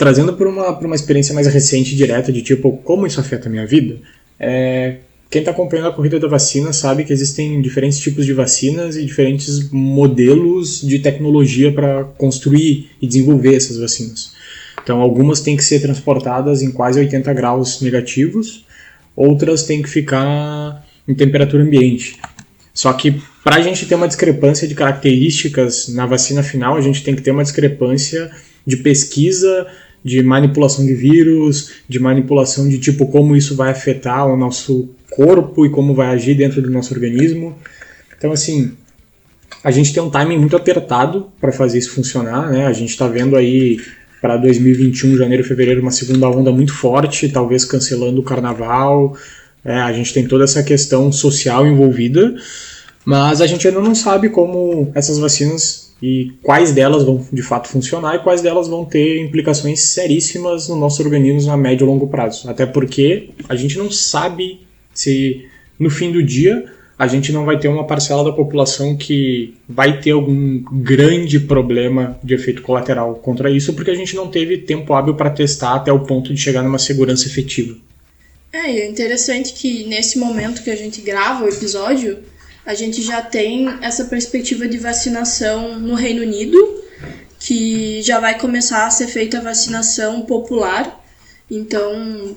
trazendo 0.00 0.32
por 0.32 0.46
uma, 0.46 0.70
uma 0.78 0.94
experiência 0.94 1.34
mais 1.34 1.46
recente, 1.46 1.94
direta, 1.94 2.32
de 2.32 2.40
tipo, 2.40 2.78
como 2.78 3.06
isso 3.06 3.20
afeta 3.20 3.48
a 3.48 3.52
minha 3.52 3.66
vida, 3.66 3.98
é, 4.38 4.96
quem 5.28 5.40
está 5.40 5.50
acompanhando 5.50 5.88
a 5.88 5.92
corrida 5.92 6.18
da 6.18 6.26
vacina 6.26 6.72
sabe 6.72 7.04
que 7.04 7.12
existem 7.12 7.60
diferentes 7.60 8.00
tipos 8.00 8.24
de 8.24 8.32
vacinas 8.32 8.96
e 8.96 9.04
diferentes 9.04 9.70
modelos 9.70 10.80
de 10.80 11.00
tecnologia 11.00 11.70
para 11.70 12.04
construir 12.16 12.88
e 12.98 13.06
desenvolver 13.06 13.54
essas 13.54 13.76
vacinas. 13.76 14.32
Então, 14.82 15.02
algumas 15.02 15.42
têm 15.42 15.54
que 15.54 15.62
ser 15.62 15.80
transportadas 15.80 16.62
em 16.62 16.70
quase 16.70 16.98
80 16.98 17.34
graus 17.34 17.82
negativos, 17.82 18.64
outras 19.14 19.64
têm 19.64 19.82
que 19.82 19.90
ficar 19.90 20.82
em 21.06 21.12
temperatura 21.12 21.62
ambiente. 21.62 22.18
Só 22.72 22.90
que 22.94 23.20
para 23.44 23.56
a 23.56 23.60
gente 23.60 23.84
ter 23.84 23.96
uma 23.96 24.08
discrepância 24.08 24.66
de 24.66 24.74
características 24.74 25.88
na 25.88 26.06
vacina 26.06 26.42
final, 26.42 26.78
a 26.78 26.80
gente 26.80 27.04
tem 27.04 27.14
que 27.14 27.20
ter 27.20 27.32
uma 27.32 27.42
discrepância 27.42 28.30
de 28.66 28.78
pesquisa 28.78 29.66
de 30.04 30.22
manipulação 30.22 30.84
de 30.84 30.94
vírus, 30.94 31.72
de 31.88 31.98
manipulação 31.98 32.68
de 32.68 32.78
tipo 32.78 33.06
como 33.06 33.36
isso 33.36 33.54
vai 33.54 33.70
afetar 33.70 34.26
o 34.26 34.36
nosso 34.36 34.88
corpo 35.10 35.66
e 35.66 35.70
como 35.70 35.94
vai 35.94 36.08
agir 36.08 36.34
dentro 36.34 36.62
do 36.62 36.70
nosso 36.70 36.94
organismo. 36.94 37.56
Então, 38.16 38.32
assim, 38.32 38.72
a 39.62 39.70
gente 39.70 39.92
tem 39.92 40.02
um 40.02 40.10
timing 40.10 40.38
muito 40.38 40.56
apertado 40.56 41.30
para 41.40 41.52
fazer 41.52 41.78
isso 41.78 41.90
funcionar, 41.90 42.50
né? 42.50 42.66
A 42.66 42.72
gente 42.72 42.90
está 42.90 43.06
vendo 43.06 43.36
aí 43.36 43.78
para 44.20 44.36
2021, 44.36 45.16
janeiro, 45.16 45.44
fevereiro, 45.44 45.80
uma 45.80 45.90
segunda 45.90 46.28
onda 46.28 46.52
muito 46.52 46.74
forte, 46.74 47.28
talvez 47.28 47.64
cancelando 47.64 48.20
o 48.20 48.24
carnaval. 48.24 49.16
É, 49.64 49.74
a 49.74 49.92
gente 49.92 50.12
tem 50.14 50.26
toda 50.26 50.44
essa 50.44 50.62
questão 50.62 51.10
social 51.12 51.66
envolvida, 51.66 52.34
mas 53.04 53.40
a 53.40 53.46
gente 53.46 53.66
ainda 53.66 53.80
não 53.80 53.94
sabe 53.94 54.30
como 54.30 54.90
essas 54.94 55.18
vacinas 55.18 55.89
e 56.02 56.32
quais 56.42 56.72
delas 56.72 57.04
vão 57.04 57.26
de 57.32 57.42
fato 57.42 57.68
funcionar 57.68 58.16
e 58.16 58.18
quais 58.20 58.40
delas 58.40 58.68
vão 58.68 58.84
ter 58.84 59.20
implicações 59.20 59.80
seríssimas 59.80 60.68
no 60.68 60.76
nosso 60.76 61.02
organismo 61.02 61.52
a 61.52 61.56
médio 61.56 61.84
e 61.84 61.88
longo 61.88 62.08
prazo. 62.08 62.48
Até 62.48 62.64
porque 62.64 63.30
a 63.48 63.54
gente 63.54 63.76
não 63.76 63.90
sabe 63.90 64.60
se 64.94 65.46
no 65.78 65.90
fim 65.90 66.10
do 66.10 66.22
dia 66.22 66.64
a 66.98 67.06
gente 67.06 67.32
não 67.32 67.46
vai 67.46 67.58
ter 67.58 67.68
uma 67.68 67.86
parcela 67.86 68.22
da 68.22 68.30
população 68.30 68.94
que 68.94 69.54
vai 69.66 70.02
ter 70.02 70.10
algum 70.10 70.62
grande 70.82 71.40
problema 71.40 72.18
de 72.22 72.34
efeito 72.34 72.60
colateral 72.60 73.14
contra 73.14 73.50
isso, 73.50 73.72
porque 73.72 73.90
a 73.90 73.94
gente 73.94 74.14
não 74.14 74.28
teve 74.28 74.58
tempo 74.58 74.92
hábil 74.92 75.14
para 75.14 75.30
testar 75.30 75.76
até 75.76 75.90
o 75.90 76.00
ponto 76.00 76.34
de 76.34 76.38
chegar 76.38 76.62
numa 76.62 76.78
segurança 76.78 77.26
efetiva. 77.26 77.74
É, 78.52 78.70
e 78.70 78.80
é 78.80 78.88
interessante 78.88 79.54
que 79.54 79.84
nesse 79.84 80.18
momento 80.18 80.62
que 80.62 80.70
a 80.70 80.76
gente 80.76 81.00
grava 81.00 81.46
o 81.46 81.48
episódio, 81.48 82.18
a 82.64 82.74
gente 82.74 83.02
já 83.02 83.22
tem 83.22 83.68
essa 83.80 84.04
perspectiva 84.04 84.68
de 84.68 84.78
vacinação 84.78 85.78
no 85.78 85.94
Reino 85.94 86.22
Unido, 86.22 86.84
que 87.38 88.02
já 88.02 88.20
vai 88.20 88.38
começar 88.38 88.86
a 88.86 88.90
ser 88.90 89.08
feita 89.08 89.38
a 89.38 89.42
vacinação 89.42 90.22
popular. 90.22 91.02
Então, 91.50 92.36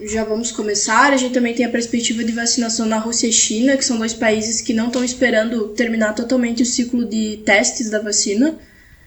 já 0.00 0.24
vamos 0.24 0.50
começar. 0.50 1.12
A 1.12 1.16
gente 1.16 1.34
também 1.34 1.54
tem 1.54 1.66
a 1.66 1.70
perspectiva 1.70 2.24
de 2.24 2.32
vacinação 2.32 2.86
na 2.86 2.98
Rússia 2.98 3.26
e 3.26 3.32
China, 3.32 3.76
que 3.76 3.84
são 3.84 3.98
dois 3.98 4.14
países 4.14 4.60
que 4.60 4.72
não 4.72 4.86
estão 4.86 5.04
esperando 5.04 5.68
terminar 5.68 6.14
totalmente 6.14 6.62
o 6.62 6.66
ciclo 6.66 7.04
de 7.04 7.42
testes 7.44 7.90
da 7.90 8.00
vacina 8.00 8.56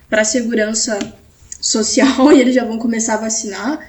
para 0.09 0.23
segurança 0.23 0.99
social 1.59 2.31
e 2.33 2.39
eles 2.39 2.55
já 2.55 2.63
vão 2.63 2.77
começar 2.77 3.15
a 3.15 3.21
vacinar. 3.21 3.79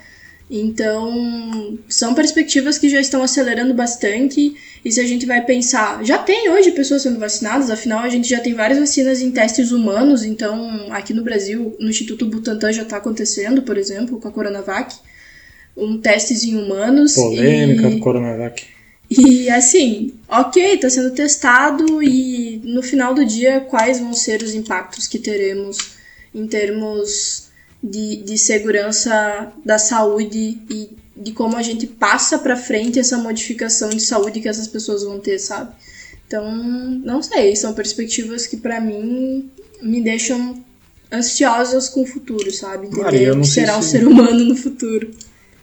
Então, 0.51 1.79
são 1.89 2.15
perspectivas 2.15 2.79
que 2.79 2.89
já 2.89 3.01
estão 3.01 3.23
acelerando 3.23 3.75
bastante. 3.75 4.55
E 4.85 4.93
se 4.93 5.01
a 5.01 5.07
gente 5.07 5.27
vai 5.27 5.45
pensar, 5.45 6.05
já 6.05 6.19
tem 6.19 6.51
hoje 6.51 6.71
pessoas 6.71 7.03
sendo 7.03 7.19
vacinadas, 7.19 7.71
afinal 7.71 8.01
a 8.01 8.09
gente 8.09 8.29
já 8.29 8.41
tem 8.41 8.55
várias 8.55 8.79
vacinas 8.79 9.21
em 9.21 9.31
testes 9.31 9.73
humanos. 9.73 10.23
Então, 10.23 10.87
aqui 10.91 11.13
no 11.13 11.23
Brasil, 11.23 11.77
no 11.79 11.91
Instituto 11.91 12.27
Butantan 12.27 12.73
já 12.73 12.83
está 12.83 12.97
acontecendo, 12.97 13.63
por 13.63 13.77
exemplo, 13.77 14.19
com 14.21 14.29
a 14.29 14.33
Coronavac, 14.33 14.95
um 15.77 15.99
testes 15.99 16.45
em 16.45 16.57
humanos. 16.57 17.15
Polêmica 17.15 17.89
e... 17.89 17.95
do 17.97 18.01
Coronavac. 18.01 18.65
E 19.11 19.49
assim, 19.49 20.13
ok, 20.29 20.75
está 20.75 20.91
sendo 20.91 21.15
testado 21.15 22.03
e 22.03 22.61
no 22.63 22.83
final 22.83 23.15
do 23.15 23.25
dia, 23.25 23.61
quais 23.61 23.99
vão 23.99 24.13
ser 24.13 24.43
os 24.43 24.55
impactos 24.55 25.07
que 25.07 25.19
teremos 25.19 25.79
em 26.35 26.47
termos 26.47 27.49
de, 27.83 28.17
de 28.17 28.37
segurança 28.37 29.51
da 29.65 29.79
saúde 29.79 30.59
e 30.69 30.91
de 31.21 31.33
como 31.33 31.57
a 31.57 31.63
gente 31.63 31.87
passa 31.87 32.39
para 32.39 32.57
frente 32.57 32.99
essa 32.99 33.19
modificação 33.19 33.91
de 33.91 34.01
saúde 34.01 34.41
que 34.41 34.49
essas 34.49 34.69
pessoas 34.69 35.03
vão 35.03 35.19
ter, 35.19 35.39
sabe? 35.39 35.73
Então, 36.27 36.51
não 37.05 37.23
sei, 37.23 37.57
são 37.57 37.73
perspectivas 37.73 38.47
que 38.47 38.57
para 38.57 38.81
mim 38.81 39.51
me 39.83 40.01
deixam 40.01 40.63
ansiosas 41.11 41.89
com 41.89 42.03
o 42.03 42.07
futuro, 42.07 42.51
sabe? 42.53 42.87
Entender 42.87 43.33
o 43.33 43.41
que 43.41 43.47
será 43.47 43.75
se... 43.75 43.79
um 43.79 43.83
ser 43.83 44.07
humano 44.07 44.45
no 44.45 44.55
futuro. 44.55 45.11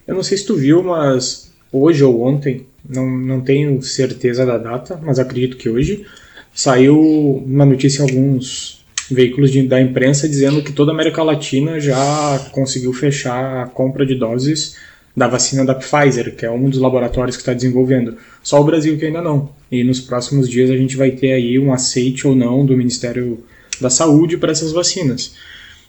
Eu 0.07 0.15
não 0.15 0.23
sei 0.23 0.37
se 0.37 0.45
tu 0.45 0.55
viu, 0.55 0.83
mas 0.83 1.51
hoje 1.71 2.03
ou 2.03 2.21
ontem 2.21 2.65
não, 2.87 3.09
não 3.09 3.41
tenho 3.41 3.81
certeza 3.81 4.45
da 4.45 4.57
data, 4.57 4.99
mas 5.03 5.19
acredito 5.19 5.57
que 5.57 5.69
hoje, 5.69 6.05
saiu 6.53 6.99
uma 7.45 7.65
notícia 7.65 8.01
em 8.01 8.09
alguns 8.09 8.83
veículos 9.09 9.51
de, 9.51 9.67
da 9.67 9.79
imprensa 9.79 10.27
dizendo 10.27 10.63
que 10.63 10.71
toda 10.71 10.91
a 10.91 10.93
América 10.93 11.21
Latina 11.21 11.79
já 11.79 12.49
conseguiu 12.51 12.91
fechar 12.91 13.63
a 13.63 13.67
compra 13.67 14.05
de 14.05 14.15
doses 14.15 14.75
da 15.15 15.27
vacina 15.27 15.63
da 15.63 15.73
Pfizer, 15.73 16.35
que 16.35 16.45
é 16.45 16.51
um 16.51 16.69
dos 16.69 16.79
laboratórios 16.79 17.37
que 17.37 17.41
está 17.41 17.53
desenvolvendo. 17.53 18.17
Só 18.43 18.59
o 18.59 18.63
Brasil 18.63 18.97
que 18.97 19.05
ainda 19.05 19.21
não. 19.21 19.49
E 19.71 19.83
nos 19.83 20.01
próximos 20.01 20.49
dias 20.49 20.69
a 20.69 20.75
gente 20.75 20.97
vai 20.97 21.11
ter 21.11 21.31
aí 21.31 21.57
um 21.57 21.71
aceite 21.71 22.27
ou 22.27 22.35
não 22.35 22.65
do 22.65 22.75
Ministério 22.75 23.43
da 23.79 23.89
Saúde 23.89 24.37
para 24.37 24.51
essas 24.51 24.71
vacinas. 24.71 25.35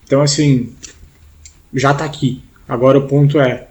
Então, 0.04 0.22
assim, 0.22 0.72
já 1.74 1.90
está 1.90 2.04
aqui. 2.04 2.40
Agora 2.68 2.98
o 2.98 3.06
ponto 3.08 3.40
é 3.40 3.68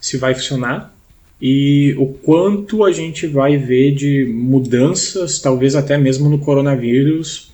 se 0.00 0.18
vai 0.18 0.34
funcionar 0.34 0.94
e 1.40 1.94
o 1.98 2.06
quanto 2.06 2.84
a 2.84 2.92
gente 2.92 3.26
vai 3.26 3.56
ver 3.56 3.94
de 3.94 4.24
mudanças, 4.26 5.38
talvez 5.38 5.74
até 5.74 5.98
mesmo 5.98 6.28
no 6.28 6.38
coronavírus, 6.38 7.52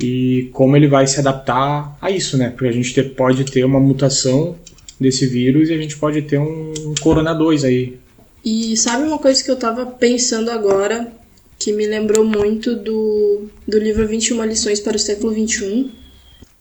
e 0.00 0.48
como 0.52 0.76
ele 0.76 0.86
vai 0.86 1.06
se 1.06 1.18
adaptar 1.18 1.96
a 2.00 2.10
isso, 2.10 2.36
né? 2.36 2.50
Porque 2.50 2.66
a 2.66 2.72
gente 2.72 2.94
ter, 2.94 3.14
pode 3.14 3.44
ter 3.44 3.64
uma 3.64 3.80
mutação 3.80 4.56
desse 4.98 5.26
vírus 5.26 5.68
e 5.68 5.74
a 5.74 5.78
gente 5.78 5.96
pode 5.96 6.22
ter 6.22 6.38
um, 6.38 6.94
Corona 7.00 7.32
2 7.32 7.64
aí. 7.64 7.98
E 8.44 8.76
sabe 8.76 9.04
uma 9.04 9.18
coisa 9.18 9.42
que 9.42 9.50
eu 9.50 9.56
tava 9.56 9.86
pensando 9.86 10.50
agora, 10.50 11.12
que 11.58 11.72
me 11.72 11.86
lembrou 11.86 12.24
muito 12.24 12.74
do, 12.74 13.46
do 13.66 13.78
livro 13.78 14.06
21 14.06 14.44
lições 14.44 14.80
para 14.80 14.96
o 14.96 15.00
século 15.00 15.32
21? 15.32 15.90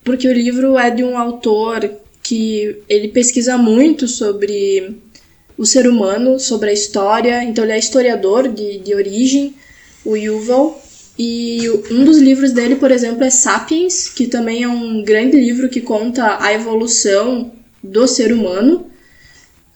Porque 0.04 0.28
o 0.28 0.34
livro 0.34 0.78
é 0.78 0.90
de 0.90 1.04
um 1.04 1.18
autor 1.18 1.90
que 2.24 2.78
ele 2.90 3.08
pesquisa 3.08 3.58
muito 3.58 4.08
sobre 4.08 4.98
o 5.58 5.66
ser 5.66 5.88
humano, 5.88 6.40
sobre 6.40 6.70
a 6.70 6.74
história, 6.74 7.44
então 7.44 7.64
ele 7.64 7.74
é 7.74 7.80
historiador 7.80 8.48
de, 8.48 8.80
de 8.80 8.94
origem, 8.94 9.56
o 10.06 10.16
Yuval, 10.16 10.82
e 11.18 11.68
um 11.90 12.06
dos 12.06 12.20
livros 12.20 12.52
dele, 12.52 12.76
por 12.76 12.92
exemplo, 12.92 13.24
é 13.24 13.30
Sapiens, 13.30 14.08
que 14.08 14.28
também 14.28 14.64
é 14.64 14.68
um 14.68 15.02
grande 15.04 15.36
livro 15.36 15.68
que 15.68 15.82
conta 15.82 16.38
a 16.40 16.54
evolução 16.54 17.52
do 17.84 18.08
ser 18.08 18.32
humano 18.32 18.90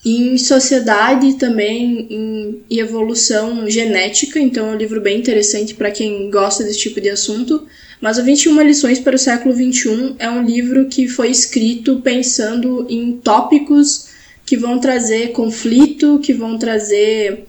em 0.03 0.35
sociedade 0.37 1.33
também 1.35 2.07
em, 2.09 2.61
evolução 2.69 3.69
genética, 3.69 4.39
então 4.39 4.67
é 4.69 4.71
um 4.71 4.77
livro 4.77 4.99
bem 4.99 5.19
interessante 5.19 5.75
para 5.75 5.91
quem 5.91 6.29
gosta 6.31 6.63
desse 6.63 6.79
tipo 6.79 6.99
de 6.99 7.09
assunto. 7.09 7.67
Mas 7.99 8.17
o 8.17 8.23
21 8.23 8.59
lições 8.63 8.99
para 8.99 9.15
o 9.15 9.19
século 9.19 9.53
21 9.53 10.15
é 10.17 10.27
um 10.27 10.43
livro 10.43 10.87
que 10.87 11.07
foi 11.07 11.29
escrito 11.29 12.01
pensando 12.01 12.87
em 12.89 13.13
tópicos 13.17 14.07
que 14.43 14.57
vão 14.57 14.79
trazer 14.79 15.33
conflito, 15.33 16.19
que 16.19 16.33
vão 16.33 16.57
trazer 16.57 17.45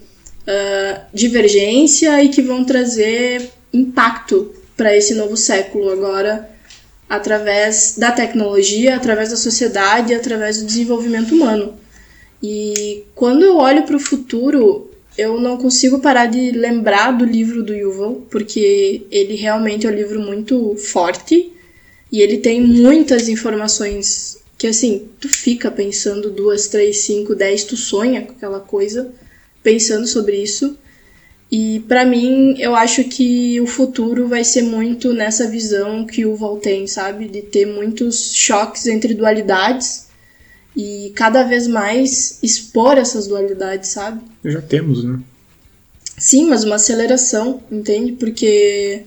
uh, 0.47 1.01
divergência 1.11 2.23
e 2.23 2.29
que 2.29 2.41
vão 2.43 2.63
trazer 2.63 3.49
impacto 3.73 4.53
para 4.77 4.95
esse 4.95 5.15
novo 5.15 5.35
século 5.35 5.89
agora 5.89 6.52
através 7.07 7.95
da 7.97 8.11
tecnologia, 8.11 8.95
através 8.95 9.29
da 9.29 9.35
sociedade, 9.35 10.13
através 10.13 10.59
do 10.59 10.65
desenvolvimento 10.65 11.33
humano. 11.35 11.75
E 12.41 13.03
quando 13.15 13.43
eu 13.43 13.57
olho 13.57 13.83
para 13.83 13.95
o 13.95 13.99
futuro, 13.99 14.89
eu 15.17 15.39
não 15.39 15.57
consigo 15.57 15.99
parar 15.99 16.25
de 16.25 16.51
lembrar 16.51 17.11
do 17.11 17.23
livro 17.23 17.63
do 17.63 17.73
Yuval, 17.73 18.23
porque 18.29 19.05
ele 19.11 19.35
realmente 19.35 19.85
é 19.85 19.89
um 19.89 19.93
livro 19.93 20.19
muito 20.19 20.75
forte 20.75 21.51
e 22.11 22.21
ele 22.21 22.37
tem 22.37 22.61
muitas 22.61 23.29
informações 23.29 24.37
que, 24.57 24.67
assim, 24.67 25.07
tu 25.19 25.27
fica 25.27 25.69
pensando 25.71 26.29
duas, 26.29 26.67
três, 26.67 26.99
cinco, 26.99 27.35
dez, 27.35 27.63
tu 27.63 27.75
sonha 27.75 28.21
com 28.21 28.33
aquela 28.33 28.59
coisa, 28.59 29.11
pensando 29.61 30.07
sobre 30.07 30.37
isso. 30.37 30.77
E 31.55 31.81
para 31.81 32.03
mim, 32.03 32.55
eu 32.57 32.75
acho 32.75 33.03
que 33.03 33.61
o 33.61 33.67
futuro 33.67 34.27
vai 34.27 34.43
ser 34.43 34.63
muito 34.63 35.13
nessa 35.13 35.47
visão 35.47 36.03
que 36.03 36.25
o 36.25 36.35
Val 36.35 36.57
tem, 36.57 36.87
sabe? 36.87 37.27
De 37.27 37.43
ter 37.43 37.67
muitos 37.67 38.33
choques 38.33 38.87
entre 38.87 39.13
dualidades 39.13 40.07
e 40.75 41.13
cada 41.15 41.43
vez 41.43 41.67
mais 41.67 42.39
expor 42.41 42.97
essas 42.97 43.27
dualidades, 43.27 43.91
sabe? 43.91 44.19
Já 44.43 44.63
temos, 44.63 45.03
né? 45.03 45.19
Sim, 46.17 46.47
mas 46.47 46.63
uma 46.63 46.77
aceleração, 46.77 47.61
entende? 47.71 48.13
Porque 48.13 49.03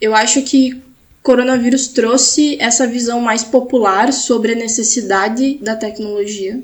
eu 0.00 0.14
acho 0.14 0.42
que 0.42 0.80
coronavírus 1.20 1.88
trouxe 1.88 2.58
essa 2.60 2.86
visão 2.86 3.20
mais 3.20 3.42
popular 3.42 4.12
sobre 4.12 4.52
a 4.52 4.56
necessidade 4.56 5.58
da 5.60 5.74
tecnologia 5.74 6.62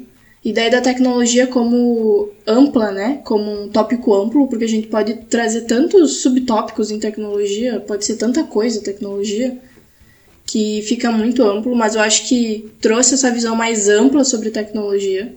daí 0.52 0.70
da 0.70 0.80
tecnologia 0.80 1.46
como 1.46 2.30
ampla, 2.46 2.92
né? 2.92 3.20
Como 3.24 3.64
um 3.64 3.68
tópico 3.68 4.14
amplo, 4.14 4.46
porque 4.46 4.64
a 4.64 4.68
gente 4.68 4.86
pode 4.86 5.14
trazer 5.28 5.62
tantos 5.62 6.22
subtópicos 6.22 6.90
em 6.90 7.00
tecnologia, 7.00 7.80
pode 7.80 8.04
ser 8.04 8.14
tanta 8.14 8.44
coisa 8.44 8.80
tecnologia, 8.80 9.58
que 10.46 10.82
fica 10.82 11.10
muito 11.10 11.42
amplo, 11.42 11.74
mas 11.74 11.96
eu 11.96 12.00
acho 12.00 12.28
que 12.28 12.70
trouxe 12.80 13.14
essa 13.14 13.30
visão 13.30 13.56
mais 13.56 13.88
ampla 13.88 14.22
sobre 14.24 14.50
tecnologia, 14.50 15.34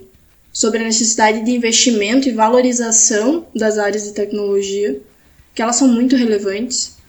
sobre 0.52 0.78
a 0.78 0.84
necessidade 0.84 1.44
de 1.44 1.50
investimento 1.50 2.28
e 2.28 2.32
valorização 2.32 3.46
das 3.52 3.78
áreas 3.78 4.04
de 4.04 4.12
tecnologia, 4.12 5.00
que 5.54 5.60
elas 5.60 5.76
são 5.76 5.88
muito 5.88 6.14
relevantes. 6.14 7.00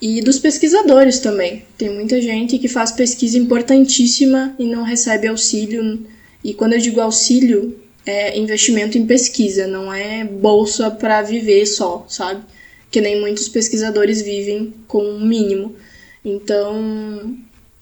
E 0.00 0.20
dos 0.20 0.38
pesquisadores 0.38 1.20
também. 1.20 1.64
Tem 1.78 1.88
muita 1.88 2.20
gente 2.20 2.58
que 2.58 2.68
faz 2.68 2.92
pesquisa 2.92 3.38
importantíssima 3.38 4.54
e 4.58 4.66
não 4.66 4.82
recebe 4.82 5.28
auxílio 5.28 6.04
e 6.44 6.52
quando 6.52 6.72
eu 6.72 6.78
digo 6.78 7.00
auxílio, 7.00 7.78
é 8.04 8.36
investimento 8.36 8.98
em 8.98 9.06
pesquisa, 9.06 9.66
não 9.66 9.92
é 9.92 10.24
bolsa 10.24 10.90
para 10.90 11.22
viver 11.22 11.66
só, 11.66 12.04
sabe? 12.08 12.42
Que 12.90 13.00
nem 13.00 13.20
muitos 13.20 13.48
pesquisadores 13.48 14.20
vivem 14.22 14.74
com 14.88 14.98
o 14.98 15.16
um 15.16 15.20
mínimo. 15.24 15.76
Então, 16.24 17.36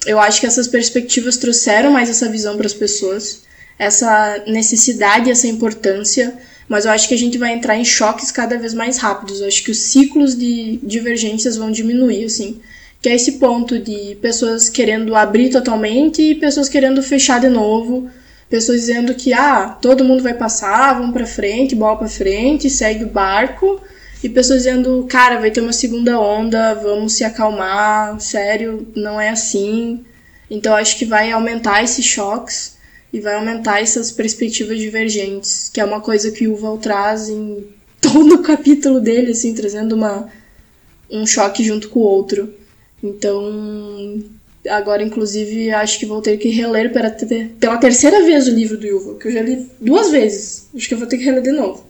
eu 0.07 0.19
acho 0.21 0.41
que 0.41 0.47
essas 0.47 0.69
perspectivas 0.69 1.37
trouxeram 1.37 1.91
mais 1.91 2.11
essa 2.11 2.29
visão 2.29 2.57
para 2.57 2.67
as 2.67 2.75
pessoas, 2.75 3.43
essa 3.79 4.43
necessidade, 4.47 5.31
essa 5.31 5.47
importância, 5.47 6.37
mas 6.69 6.85
eu 6.85 6.93
acho 6.93 7.09
que 7.09 7.15
a 7.15 7.19
gente 7.19 7.39
vai 7.39 7.53
entrar 7.53 7.77
em 7.77 7.85
choques 7.85 8.31
cada 8.31 8.59
vez 8.59 8.75
mais 8.75 8.99
rápidos. 8.99 9.41
Eu 9.41 9.49
acho 9.49 9.65
que 9.65 9.71
os 9.71 9.79
ciclos 9.79 10.37
de 10.37 10.79
divergências 10.83 11.57
vão 11.57 11.71
diminuir, 11.71 12.25
assim. 12.25 12.61
Que 13.03 13.09
é 13.09 13.15
esse 13.15 13.33
ponto 13.33 13.79
de 13.79 14.17
pessoas 14.21 14.69
querendo 14.69 15.17
abrir 15.17 15.49
totalmente 15.49 16.23
e 16.23 16.35
pessoas 16.35 16.69
querendo 16.69 17.03
fechar 17.03 17.41
de 17.41 17.49
novo 17.49 18.09
pessoas 18.51 18.81
dizendo 18.81 19.15
que 19.15 19.33
ah, 19.33 19.79
todo 19.81 20.05
mundo 20.05 20.23
vai 20.23 20.35
passar, 20.35 20.95
vamos 20.95 21.13
para 21.13 21.25
frente, 21.25 21.77
bola 21.77 21.97
para 21.97 22.09
frente, 22.09 22.69
segue 22.69 23.05
o 23.05 23.09
barco, 23.09 23.81
e 24.23 24.29
pessoas 24.29 24.65
dizendo, 24.65 25.07
cara, 25.09 25.39
vai 25.39 25.51
ter 25.51 25.61
uma 25.61 25.73
segunda 25.73 26.21
onda, 26.21 26.75
vamos 26.75 27.15
se 27.15 27.25
acalmar, 27.25 28.21
sério, 28.21 28.87
não 28.95 29.21
é 29.21 29.31
assim. 29.31 30.05
Então 30.51 30.75
acho 30.75 30.99
que 30.99 31.05
vai 31.05 31.31
aumentar 31.31 31.83
esses 31.83 32.05
choques 32.05 32.77
e 33.13 33.21
vai 33.21 33.37
aumentar 33.37 33.81
essas 33.81 34.11
perspectivas 34.11 34.79
divergentes, 34.79 35.71
que 35.73 35.81
é 35.81 35.85
uma 35.85 36.01
coisa 36.01 36.31
que 36.31 36.49
o 36.49 36.57
Val 36.57 36.77
traz 36.77 37.29
em 37.29 37.65
todo 38.03 38.35
o 38.35 38.43
capítulo 38.43 39.01
dele, 39.01 39.31
assim, 39.31 39.55
trazendo 39.55 39.95
uma 39.95 40.29
um 41.11 41.27
choque 41.27 41.65
junto 41.65 41.89
com 41.89 42.01
o 42.01 42.05
outro. 42.05 42.53
Então, 43.03 44.23
Agora, 44.69 45.03
inclusive, 45.03 45.71
acho 45.71 45.99
que 45.99 46.05
vou 46.05 46.21
ter 46.21 46.37
que 46.37 46.51
reler 46.51 46.93
pela, 46.93 47.11
pela 47.59 47.79
terceira 47.79 48.23
vez 48.25 48.47
o 48.47 48.55
livro 48.55 48.77
do 48.77 48.87
Yuval, 48.87 49.15
que 49.15 49.29
eu 49.29 49.33
já 49.33 49.43
li 49.43 49.67
duas 49.81 50.11
vezes. 50.11 50.69
Acho 50.75 50.87
que 50.87 50.95
eu 50.95 50.99
vou 50.99 51.07
ter 51.07 51.17
que 51.17 51.25
reler 51.25 51.43
de 51.43 51.53
novo. 51.53 51.87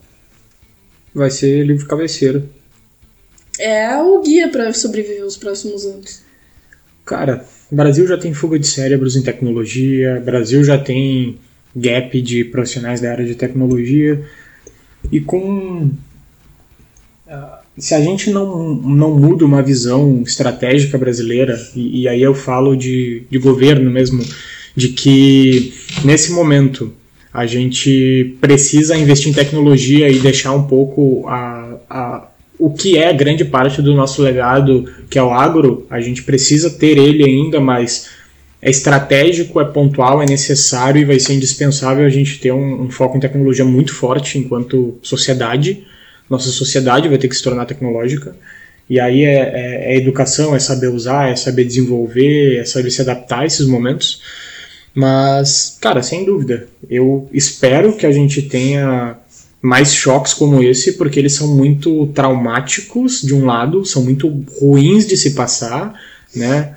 Vai 1.12 1.30
ser 1.30 1.64
livro 1.64 1.86
cabeceiro. 1.86 2.48
É 3.58 3.96
o 3.98 4.22
guia 4.22 4.48
para 4.48 4.72
sobreviver 4.72 5.24
os 5.24 5.36
próximos 5.36 5.84
anos. 5.84 6.22
Cara, 7.04 7.44
o 7.70 7.74
Brasil 7.74 8.06
já 8.06 8.16
tem 8.16 8.32
fuga 8.32 8.58
de 8.58 8.66
cérebros 8.66 9.16
em 9.16 9.22
tecnologia, 9.22 10.22
Brasil 10.24 10.62
já 10.62 10.78
tem 10.78 11.38
gap 11.74 12.22
de 12.22 12.44
profissionais 12.44 13.00
da 13.00 13.10
área 13.10 13.24
de 13.26 13.34
tecnologia. 13.34 14.24
E 15.10 15.20
com 15.20 15.90
se 17.80 17.94
a 17.94 18.00
gente 18.00 18.30
não, 18.30 18.74
não 18.74 19.16
muda 19.16 19.44
uma 19.44 19.62
visão 19.62 20.22
estratégica 20.22 20.98
brasileira, 20.98 21.58
e, 21.74 22.02
e 22.02 22.08
aí 22.08 22.22
eu 22.22 22.34
falo 22.34 22.76
de, 22.76 23.22
de 23.30 23.38
governo 23.38 23.90
mesmo, 23.90 24.22
de 24.76 24.88
que 24.88 25.72
nesse 26.04 26.32
momento 26.32 26.92
a 27.32 27.46
gente 27.46 28.36
precisa 28.40 28.96
investir 28.96 29.30
em 29.30 29.34
tecnologia 29.34 30.08
e 30.08 30.18
deixar 30.18 30.52
um 30.52 30.64
pouco 30.64 31.26
a, 31.28 31.76
a, 31.88 32.28
o 32.58 32.70
que 32.70 32.98
é 32.98 33.12
grande 33.12 33.44
parte 33.44 33.80
do 33.80 33.94
nosso 33.94 34.20
legado, 34.22 34.90
que 35.08 35.18
é 35.18 35.22
o 35.22 35.30
agro, 35.30 35.86
a 35.88 36.00
gente 36.00 36.22
precisa 36.22 36.70
ter 36.70 36.98
ele 36.98 37.24
ainda, 37.24 37.60
mas 37.60 38.08
é 38.60 38.68
estratégico, 38.68 39.60
é 39.60 39.64
pontual, 39.64 40.22
é 40.22 40.26
necessário 40.26 41.00
e 41.00 41.04
vai 41.04 41.18
ser 41.18 41.32
indispensável 41.32 42.04
a 42.04 42.10
gente 42.10 42.38
ter 42.38 42.52
um, 42.52 42.82
um 42.82 42.90
foco 42.90 43.16
em 43.16 43.20
tecnologia 43.20 43.64
muito 43.64 43.94
forte 43.94 44.38
enquanto 44.38 44.98
sociedade 45.02 45.86
nossa 46.30 46.50
sociedade 46.50 47.08
vai 47.08 47.18
ter 47.18 47.28
que 47.28 47.34
se 47.34 47.42
tornar 47.42 47.66
tecnológica. 47.66 48.34
E 48.88 48.98
aí 48.98 49.24
é, 49.24 49.34
é, 49.34 49.94
é, 49.94 49.96
educação, 49.96 50.54
é 50.54 50.58
saber 50.58 50.88
usar, 50.88 51.30
é 51.30 51.36
saber 51.36 51.64
desenvolver, 51.64 52.58
é 52.58 52.64
saber 52.64 52.90
se 52.90 53.02
adaptar 53.02 53.40
a 53.40 53.46
esses 53.46 53.66
momentos. 53.66 54.22
Mas, 54.94 55.76
cara, 55.80 56.02
sem 56.02 56.24
dúvida, 56.24 56.66
eu 56.88 57.28
espero 57.32 57.92
que 57.96 58.06
a 58.06 58.12
gente 58.12 58.42
tenha 58.42 59.16
mais 59.62 59.94
choques 59.94 60.32
como 60.32 60.62
esse, 60.62 60.94
porque 60.94 61.18
eles 61.18 61.34
são 61.34 61.54
muito 61.54 62.06
traumáticos, 62.08 63.20
de 63.22 63.34
um 63.34 63.44
lado, 63.44 63.84
são 63.84 64.02
muito 64.02 64.44
ruins 64.60 65.06
de 65.06 65.16
se 65.16 65.34
passar, 65.34 65.94
né? 66.34 66.74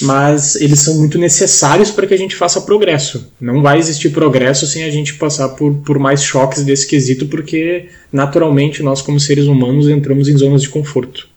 Mas 0.00 0.56
eles 0.56 0.80
são 0.80 0.94
muito 0.94 1.18
necessários 1.18 1.90
para 1.90 2.06
que 2.06 2.14
a 2.14 2.18
gente 2.18 2.34
faça 2.34 2.60
progresso. 2.62 3.32
Não 3.40 3.62
vai 3.62 3.78
existir 3.78 4.10
progresso 4.10 4.66
sem 4.66 4.84
a 4.84 4.90
gente 4.90 5.14
passar 5.14 5.50
por, 5.50 5.74
por 5.84 5.98
mais 5.98 6.22
choques 6.22 6.64
desse 6.64 6.86
quesito, 6.86 7.26
porque 7.26 7.86
naturalmente 8.12 8.82
nós, 8.82 9.02
como 9.02 9.20
seres 9.20 9.44
humanos, 9.46 9.88
entramos 9.88 10.28
em 10.28 10.36
zonas 10.36 10.62
de 10.62 10.68
conforto. 10.68 11.28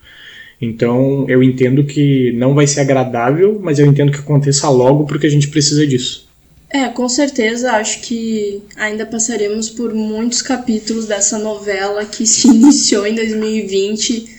Então 0.62 1.26
eu 1.28 1.44
entendo 1.44 1.84
que 1.84 2.32
não 2.34 2.56
vai 2.56 2.66
ser 2.66 2.80
agradável, 2.80 3.60
mas 3.62 3.78
eu 3.78 3.86
entendo 3.86 4.12
que 4.12 4.20
aconteça 4.20 4.70
logo 4.70 5.06
porque 5.06 5.28
a 5.28 5.30
gente 5.30 5.50
precisa 5.50 5.86
disso. 5.86 6.28
É, 6.70 6.90
com 6.90 7.08
certeza 7.08 7.72
acho 7.74 8.02
que 8.02 8.62
ainda 8.76 9.06
passaremos 9.06 9.70
por 9.70 9.94
muitos 9.94 10.42
capítulos 10.42 11.06
dessa 11.06 11.38
novela 11.38 12.04
que 12.06 12.26
se 12.26 12.48
iniciou 12.50 13.06
em 13.06 13.16
2020 13.16 14.37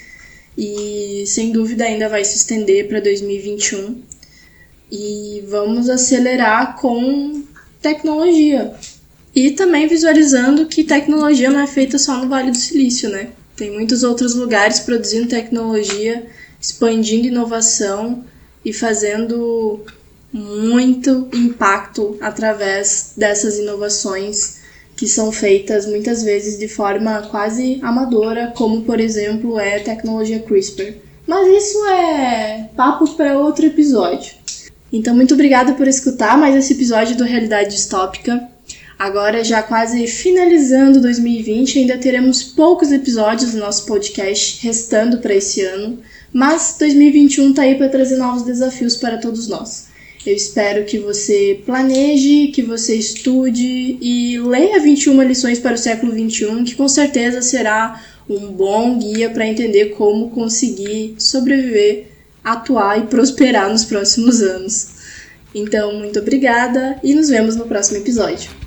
e 0.59 1.25
sem 1.25 1.53
dúvida 1.53 1.85
ainda 1.85 2.09
vai 2.09 2.25
se 2.25 2.37
estender 2.37 2.89
para 2.89 2.99
2021. 2.99 4.03
E 4.91 5.45
vamos 5.47 5.89
acelerar 5.89 6.77
com 6.77 7.45
tecnologia. 7.81 8.75
E 9.33 9.53
também 9.53 9.87
visualizando 9.87 10.67
que 10.67 10.83
tecnologia 10.83 11.49
não 11.49 11.61
é 11.61 11.67
feita 11.69 11.97
só 11.97 12.17
no 12.17 12.29
Vale 12.29 12.51
do 12.51 12.57
Silício, 12.57 13.09
né? 13.09 13.29
Tem 13.55 13.71
muitos 13.71 14.03
outros 14.03 14.35
lugares 14.35 14.81
produzindo 14.81 15.29
tecnologia, 15.29 16.27
expandindo 16.61 17.29
inovação 17.29 18.25
e 18.65 18.73
fazendo 18.73 19.85
muito 20.33 21.29
impacto 21.33 22.17
através 22.21 23.13
dessas 23.17 23.59
inovações 23.59 24.58
que 24.99 25.07
são 25.07 25.31
feitas 25.31 25.87
muitas 25.87 26.25
vezes 26.25 26.59
de 26.59 26.67
forma 26.67 27.23
quase 27.31 27.79
amadora, 27.83 28.53
como 28.57 28.83
por 28.83 28.99
exemplo 28.99 29.57
é 29.57 29.79
tecnologia 29.79 30.41
CRISPR. 30.41 30.97
Mas 31.25 31.47
isso 31.47 31.87
é 31.87 32.69
papo 32.77 33.09
para 33.15 33.39
outro 33.39 33.65
episódio. 33.65 34.35
Então, 34.93 35.15
muito 35.15 35.35
obrigada 35.35 35.75
por 35.75 35.87
escutar 35.87 36.37
mais 36.37 36.57
esse 36.57 36.73
episódio 36.73 37.17
do 37.17 37.23
Realidade 37.23 37.71
Distópica. 37.71 38.49
Agora, 38.99 39.45
já 39.45 39.63
quase 39.63 40.05
finalizando 40.09 41.01
2020, 41.01 41.79
ainda 41.79 41.97
teremos 41.97 42.43
poucos 42.43 42.91
episódios 42.91 43.53
do 43.53 43.59
nosso 43.59 43.87
podcast 43.87 44.67
restando 44.67 45.19
para 45.19 45.35
esse 45.35 45.63
ano, 45.63 46.01
mas 46.33 46.75
2021 46.77 47.51
está 47.51 47.63
aí 47.63 47.77
para 47.77 47.89
trazer 47.89 48.17
novos 48.17 48.43
desafios 48.43 48.97
para 48.97 49.19
todos 49.19 49.47
nós. 49.47 49.88
Eu 50.27 50.35
espero 50.35 50.85
que 50.85 50.99
você 50.99 51.61
planeje, 51.65 52.49
que 52.49 52.63
você 52.63 52.97
estude 52.97 53.99
e 54.01 54.39
leia 54.41 54.81
21 54.81 55.23
lições 55.23 55.59
para 55.59 55.75
o 55.75 55.79
século 55.79 56.13
21, 56.13 56.65
que 56.65 56.75
com 56.75 56.89
certeza 56.89 57.41
será 57.41 58.03
um 58.29 58.49
bom 58.49 58.99
guia 58.99 59.31
para 59.31 59.47
entender 59.47 59.91
como 59.91 60.31
conseguir 60.31 61.15
sobreviver, 61.19 62.09
atuar 62.45 62.99
e 62.99 63.07
prosperar 63.07 63.71
nos 63.71 63.85
próximos 63.85 64.43
anos. 64.43 64.89
Então, 65.55 65.95
muito 65.95 66.19
obrigada 66.19 66.99
e 67.03 67.15
nos 67.15 67.29
vemos 67.29 67.57
no 67.57 67.67
próximo 67.67 67.99
episódio. 67.99 68.58